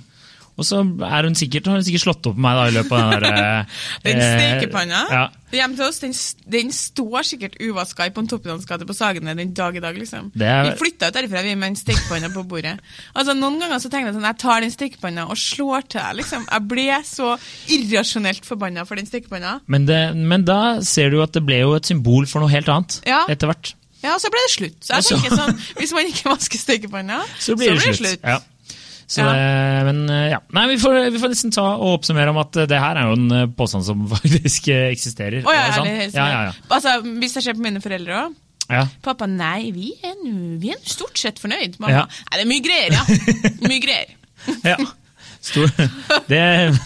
Og 0.59 0.67
så 0.67 0.81
har 1.07 1.23
hun 1.23 1.37
sikkert 1.39 1.69
slått 2.03 2.27
opp 2.27 2.35
på 2.35 2.43
meg 2.43 2.57
da 2.59 2.65
i 2.67 2.73
løpet 2.75 2.93
av 2.99 3.11
den 3.15 3.23
der 3.23 3.45
eh, 3.61 3.77
Den 4.05 4.19
eh, 4.25 4.33
stekepanna 4.39 5.03
Ja. 5.13 5.21
hjemme 5.55 5.77
til 5.79 5.85
oss, 5.87 6.01
den, 6.03 6.13
den 6.51 6.73
står 6.75 7.23
sikkert 7.29 7.55
uvaska 7.63 8.09
i 8.09 8.11
Pontoppidagens 8.17 8.67
gate 8.67 8.85
på 8.89 8.97
Sagene 8.99 9.37
den 9.39 9.55
dag 9.55 9.77
i 9.79 9.81
dag. 9.81 9.97
liksom. 9.97 10.33
Det 10.35 10.47
er- 10.51 10.65
Vi 10.73 10.77
flytta 10.83 11.09
ut 11.09 11.15
derifra 11.15 11.43
vi 11.47 11.55
med 11.55 11.69
en 11.71 11.77
stekepanne 11.79 12.33
på 12.35 12.43
bordet. 12.51 12.75
Altså, 13.17 13.35
Noen 13.39 13.61
ganger 13.63 13.79
så 13.79 13.89
tenker 13.89 14.11
jeg 14.11 14.19
sånn, 14.19 14.27
jeg 14.29 14.39
tar 14.43 14.61
den 14.67 14.71
stekepanna 14.75 15.29
og 15.31 15.37
slår 15.39 15.87
til. 15.95 16.11
liksom. 16.21 16.45
Jeg 16.51 16.69
ble 16.69 16.89
så 17.07 17.31
irrasjonelt 17.73 18.45
forbanna 18.49 18.85
for 18.89 18.99
den 18.99 19.07
stekepanna. 19.09 19.61
Men, 19.71 19.87
men 20.29 20.45
da 20.49 20.81
ser 20.85 21.11
du 21.15 21.21
at 21.23 21.33
det 21.37 21.45
ble 21.47 21.61
jo 21.63 21.75
et 21.79 21.87
symbol 21.89 22.27
for 22.27 22.43
noe 22.45 22.51
helt 22.53 22.69
annet 22.73 23.01
Ja. 23.07 23.25
etter 23.31 23.47
hvert. 23.51 23.75
Ja, 24.03 24.13
og 24.15 24.21
så 24.23 24.31
ble 24.31 24.39
det 24.47 24.53
slutt. 24.55 24.77
Så 24.87 24.95
jeg 24.95 25.09
tenker 25.11 25.35
sånn, 25.35 25.57
Hvis 25.81 25.91
man 25.97 26.07
ikke 26.07 26.29
vasker 26.31 26.61
stekepanna, 26.61 27.23
Så 27.43 27.57
blir 27.59 27.75
det 27.75 27.97
slutt. 27.99 28.21
Ja. 28.23 28.39
Så, 29.09 29.23
Ja. 29.25 29.33
det- 29.33 29.85
Men 29.89 30.03
eh, 30.13 30.31
ja. 30.35 30.39
Nei, 30.53 30.67
vi 30.69 30.77
får, 30.83 30.99
vi 31.11 31.19
får 31.23 31.33
nesten 31.33 31.51
ta 31.55 31.65
og 31.79 31.95
oppsummere 31.99 32.29
om 32.31 32.37
at 32.43 32.57
eh, 32.61 32.67
det 32.69 32.79
her 32.79 32.97
er 33.01 33.09
jo 33.09 33.17
en 33.17 33.31
eh, 33.33 33.47
påstand 33.57 33.87
som 33.87 34.03
faktisk 34.15 34.69
eksisterer. 34.69 35.41
Oh, 35.49 35.55
ja, 35.55 35.71
Er 35.73 35.83
det 35.89 36.13
ja, 36.15 36.27
ja. 36.51 36.53
Altså, 36.69 36.99
Hvis 37.19 37.33
det 37.39 37.43
skjer 37.47 37.57
på 37.57 37.65
mine 37.65 37.81
foreldre 37.81 38.21
òg 38.27 38.37
ja. 38.69 38.83
Pappa, 39.01 39.25
nei, 39.25 39.71
vi 39.73 39.95
er 40.05 40.13
vi 40.61 40.69
er 40.75 40.77
stort 40.85 41.17
sett 41.17 41.39
fornøyd. 41.41 41.79
Mamma, 41.81 42.03
Ja. 42.03 42.05
nei, 42.05 42.37
det 42.37 42.45
er 42.45 42.51
mye 42.53 42.65
greier, 42.67 42.93
ja. 42.93 43.05
Mye 43.71 43.81
greier. 43.81 44.13
Ja. 44.63 44.77
Stor. 45.49 45.71
Det, 46.29 46.39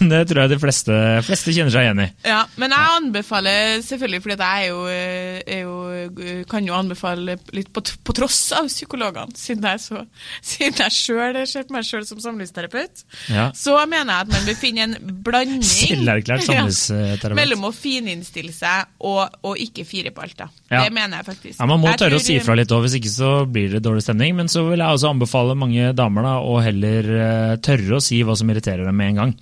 det 0.07 0.19
tror 0.29 0.39
jeg 0.43 0.51
de 0.53 0.57
fleste, 0.61 0.95
fleste 1.27 1.51
kjenner 1.51 1.73
seg 1.73 1.83
igjen 1.83 1.99
i. 1.99 2.05
Ja, 2.23 2.43
Men 2.61 2.71
jeg 2.71 2.91
anbefaler 2.97 3.81
selvfølgelig, 3.83 4.21
fordi 4.23 4.37
jeg 4.39 4.61
er 4.61 4.69
jo, 4.69 4.83
er 4.87 5.59
jo, 5.65 6.43
kan 6.47 6.63
jo 6.67 6.77
anbefale 6.77 7.35
litt 7.55 7.71
på, 7.75 7.83
på 7.83 8.15
tross 8.15 8.39
av 8.55 8.69
psykologene, 8.71 9.35
siden 9.35 9.67
jeg, 9.67 9.81
så, 9.83 10.03
siden 10.53 10.79
jeg 10.85 10.95
selv 10.95 11.41
ser 11.51 11.67
på 11.67 11.75
meg 11.75 11.87
sjøl 11.87 12.05
som 12.07 12.21
samlivsterapeut. 12.23 13.03
Ja. 13.33 13.49
Så 13.57 13.75
mener 13.91 14.13
jeg 14.13 14.27
at 14.29 14.31
man 14.31 14.47
bør 14.47 14.59
finne 14.61 14.87
en 14.87 14.95
blanding 15.25 15.65
Selverklært 15.73 16.47
Ja, 16.53 17.33
mellom 17.35 17.67
å 17.67 17.73
fininnstille 17.75 18.53
seg 18.55 18.93
og, 19.03 19.25
og 19.43 19.59
ikke 19.59 19.83
fire 19.87 20.13
på 20.15 20.23
alt. 20.23 20.37
da. 20.39 20.47
Ja. 20.71 20.85
Det 20.85 20.95
mener 20.95 21.19
jeg 21.19 21.27
faktisk. 21.33 21.59
Ja, 21.59 21.67
Man 21.69 21.81
må 21.83 21.91
Jeg 21.91 22.01
tørre 22.05 22.19
å 22.21 22.23
si 22.23 22.37
ifra 22.39 22.55
litt 22.57 22.71
òg, 22.73 22.85
hvis 22.87 22.97
ikke 23.01 23.11
så 23.11 23.33
blir 23.49 23.75
det 23.75 23.83
dårlig 23.85 24.05
stemning. 24.05 24.37
Men 24.39 24.51
så 24.51 24.63
vil 24.69 24.79
jeg 24.81 24.97
også 24.97 25.11
anbefale 25.11 25.57
mange 25.59 25.91
damer 25.97 26.25
da, 26.29 26.33
å 26.39 26.57
heller 26.63 27.11
eh, 27.17 27.53
tørre 27.63 27.99
å 27.99 28.03
si 28.03 28.21
hva 28.25 28.37
som 28.39 28.52
irriterer 28.53 28.85
dem 28.85 28.95
med 28.97 29.13
en 29.13 29.21
gang. 29.23 29.35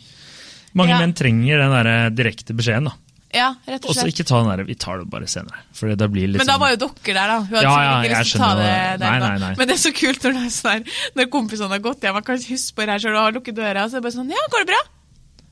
Mange 0.73 0.93
Ja. 0.95 0.99
menn 1.03 1.13
trenger 1.13 1.57
den 1.65 1.71
der 1.75 1.87
eh, 1.91 2.09
direkte 2.15 2.55
beskjeden. 2.55 2.85
da. 2.89 2.93
Ja, 3.33 3.55
rett 3.67 3.85
og 3.87 3.93
slett. 3.95 4.03
Også 4.03 4.11
ikke 4.11 4.25
ta 4.27 4.39
den 4.43 4.49
der 4.57 4.63
'vi 4.67 4.75
tar 4.75 4.97
det 4.99 5.09
bare 5.09 5.23
senere'. 5.23 5.61
For 5.71 5.87
det 5.95 6.07
blir 6.11 6.27
litt 6.27 6.37
Men 6.43 6.47
da 6.47 6.53
sånn 6.57 6.59
var 6.59 6.69
jo 6.71 6.75
dere 6.83 7.13
der, 7.15 7.27
da. 7.27 7.37
Hun 7.39 7.47
hadde 7.47 7.63
Ja, 7.63 7.75
ja, 7.83 8.01
ikke 8.03 8.19
lyst 8.19 8.31
til 8.31 8.41
å 8.41 8.43
ta 8.43 8.55
det 8.55 8.63
det. 8.65 8.99
der 8.99 9.11
Nei, 9.11 9.19
nei, 9.19 9.37
nei. 9.39 9.55
Men 9.55 9.67
det 9.67 9.73
er 9.75 9.83
så 9.87 9.93
kult 9.95 10.19
når, 10.23 10.31
det 10.35 10.43
er 10.43 10.51
sånn 10.51 10.71
her, 10.71 10.83
når 11.15 11.25
kompisene 11.31 11.69
har 11.69 11.79
gått 11.79 12.01
hjem 12.01 12.15
og 12.17 12.25
kan 12.25 12.35
ikke 12.35 12.51
huske 12.55 12.75
på 12.75 12.81
det 12.85 12.89
her 12.91 12.99
selv 12.99 13.15
og 13.15 13.23
har 13.23 13.31
lukket 13.31 13.55
døra, 13.55 13.87
så 13.87 13.95
er 13.95 13.99
det 14.01 14.03
bare 14.03 14.17
sånn 14.19 14.29
Ja, 14.29 14.43
går 14.51 14.59
det 14.65 14.67
bra? 14.67 14.81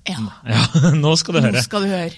Ja. 0.10 0.22
Ja, 0.50 0.91
nå 1.04 1.12
skal 1.19 1.38
du 1.38 1.39
Nå 1.39 1.50
høre. 1.50 1.62
skal 1.63 1.86
du 1.86 1.91
høre. 1.91 2.12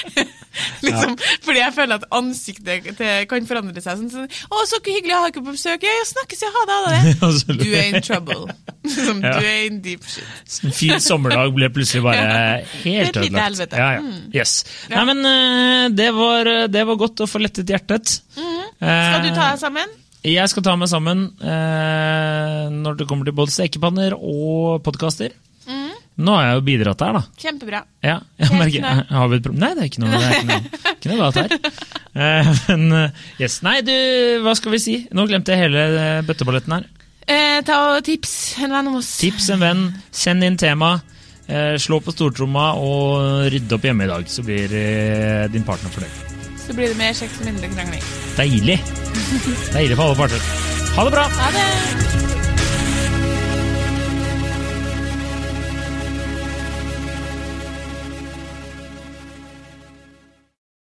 liksom, 0.86 1.14
Fordi 1.44 1.58
jeg 1.60 1.74
føler 1.76 1.98
at 2.00 2.06
ansiktet 2.16 2.88
kan 3.30 3.48
forandre 3.48 3.82
seg. 3.82 4.00
Sånn, 4.02 4.10
sånn, 4.12 4.28
'Å, 4.28 4.62
så 4.68 4.80
hyggelig 4.84 5.16
å 5.16 5.20
ha 5.24 5.30
dere 5.30 5.44
på 5.44 5.54
besøk.' 5.56 5.86
Ja, 5.86 5.94
ja, 5.98 6.06
snakkes, 6.12 6.44
ja, 6.44 6.52
ha 6.54 6.64
det, 6.68 6.76
ha 6.76 6.92
det. 6.92 7.56
Du 7.62 7.66
er 7.72 7.88
in 7.90 8.00
trouble. 8.04 8.56
Som, 8.86 9.22
Ja. 9.24 9.34
Du 9.40 9.46
er 9.48 9.60
in 9.66 9.80
deep 9.84 10.04
shit. 10.06 10.24
En 10.66 10.74
fin 10.76 11.00
sommerdag 11.02 11.54
ble 11.56 11.70
plutselig 11.74 12.04
bare 12.06 12.64
helt 12.84 13.16
ødelagt. 13.16 13.76
Ja, 13.76 13.90
ja. 13.98 14.02
Mm. 14.04 14.30
Yes. 14.34 14.58
Ja. 14.90 15.00
Nei, 15.02 15.14
men 15.14 15.30
eh, 15.32 15.86
det 15.96 16.10
var, 16.14 16.52
det 16.70 16.86
var 16.88 17.00
godt 17.00 17.24
å 17.24 17.30
få 17.30 17.42
lettet 17.42 17.70
hjertet. 17.72 18.20
Mm. 18.36 18.60
Skal 18.76 19.24
du 19.24 19.32
ta 19.34 19.52
deg 19.54 19.62
sammen? 19.62 19.96
Jeg 20.26 20.50
skal 20.50 20.64
ta 20.66 20.72
meg 20.74 20.88
sammen 20.90 21.20
eh, 21.38 22.62
når 22.74 22.96
det 22.98 23.06
kommer 23.06 23.28
til 23.28 23.36
både 23.36 23.54
stekepanner 23.54 24.16
og 24.18 24.80
podkaster. 24.86 25.34
Nå 26.16 26.32
har 26.32 26.46
jeg 26.46 26.54
jo 26.56 26.62
bidratt 26.64 27.02
her, 27.04 27.12
da. 27.18 27.20
Kjempebra. 27.42 27.80
Ja, 28.06 28.14
jeg 28.40 28.56
merker, 28.56 28.86
har 29.18 29.28
vi 29.28 29.36
et 29.36 29.44
problem? 29.44 29.60
Nei, 29.66 29.72
det 29.76 29.82
er 29.84 29.90
ikke 29.90 30.02
noe, 30.04 30.12
det 30.14 30.22
er 30.24 30.36
ikke 30.38 30.48
noe, 30.48 30.60
ikke 30.96 31.10
noe 31.12 31.18
galt 31.20 31.40
her. 31.42 31.56
Eh, 32.16 32.52
men 32.70 32.86
eh, 33.02 33.24
yes, 33.42 33.58
Nei, 33.66 33.74
du, 33.84 33.92
hva 34.46 34.54
skal 34.56 34.72
vi 34.72 34.80
si? 34.80 34.94
Nå 35.12 35.26
glemte 35.28 35.52
jeg 35.52 35.66
hele 35.66 35.82
eh, 36.00 36.22
bøtteballetten 36.24 36.76
her. 36.78 36.86
Eh, 37.26 37.58
ta 37.66 37.76
og 37.96 38.00
tips 38.06 38.32
en 38.64 38.72
venn 38.72 38.88
om 38.92 38.96
oss. 39.02 39.10
Tips 39.20 39.50
en 39.56 39.60
venn, 39.60 39.84
send 40.14 40.46
inn 40.46 40.56
tema. 40.62 40.94
eh, 41.50 41.74
slå 41.82 41.98
på 42.00 42.14
stortromma 42.14 42.70
og 42.80 43.50
rydde 43.52 43.76
opp 43.76 43.84
hjemme 43.90 44.06
i 44.06 44.10
dag, 44.14 44.24
så 44.30 44.44
blir 44.46 44.72
eh, 44.72 45.44
din 45.52 45.66
partner 45.68 45.92
fornøyd. 45.92 46.22
Så 46.66 46.74
blir 46.74 46.88
det 46.90 46.96
mer 46.98 47.12
sex 47.14 47.36
og 47.42 47.46
mindre 47.50 47.68
krangling. 47.76 48.02
Deilig! 48.40 48.80
Deilig 49.76 49.98
for 50.00 50.08
alle 50.08 50.18
parter. 50.24 50.48
Ha 50.96 51.04
det 51.10 51.14
bra! 51.18 51.28
Ha 51.42 51.52
det! 51.58 52.35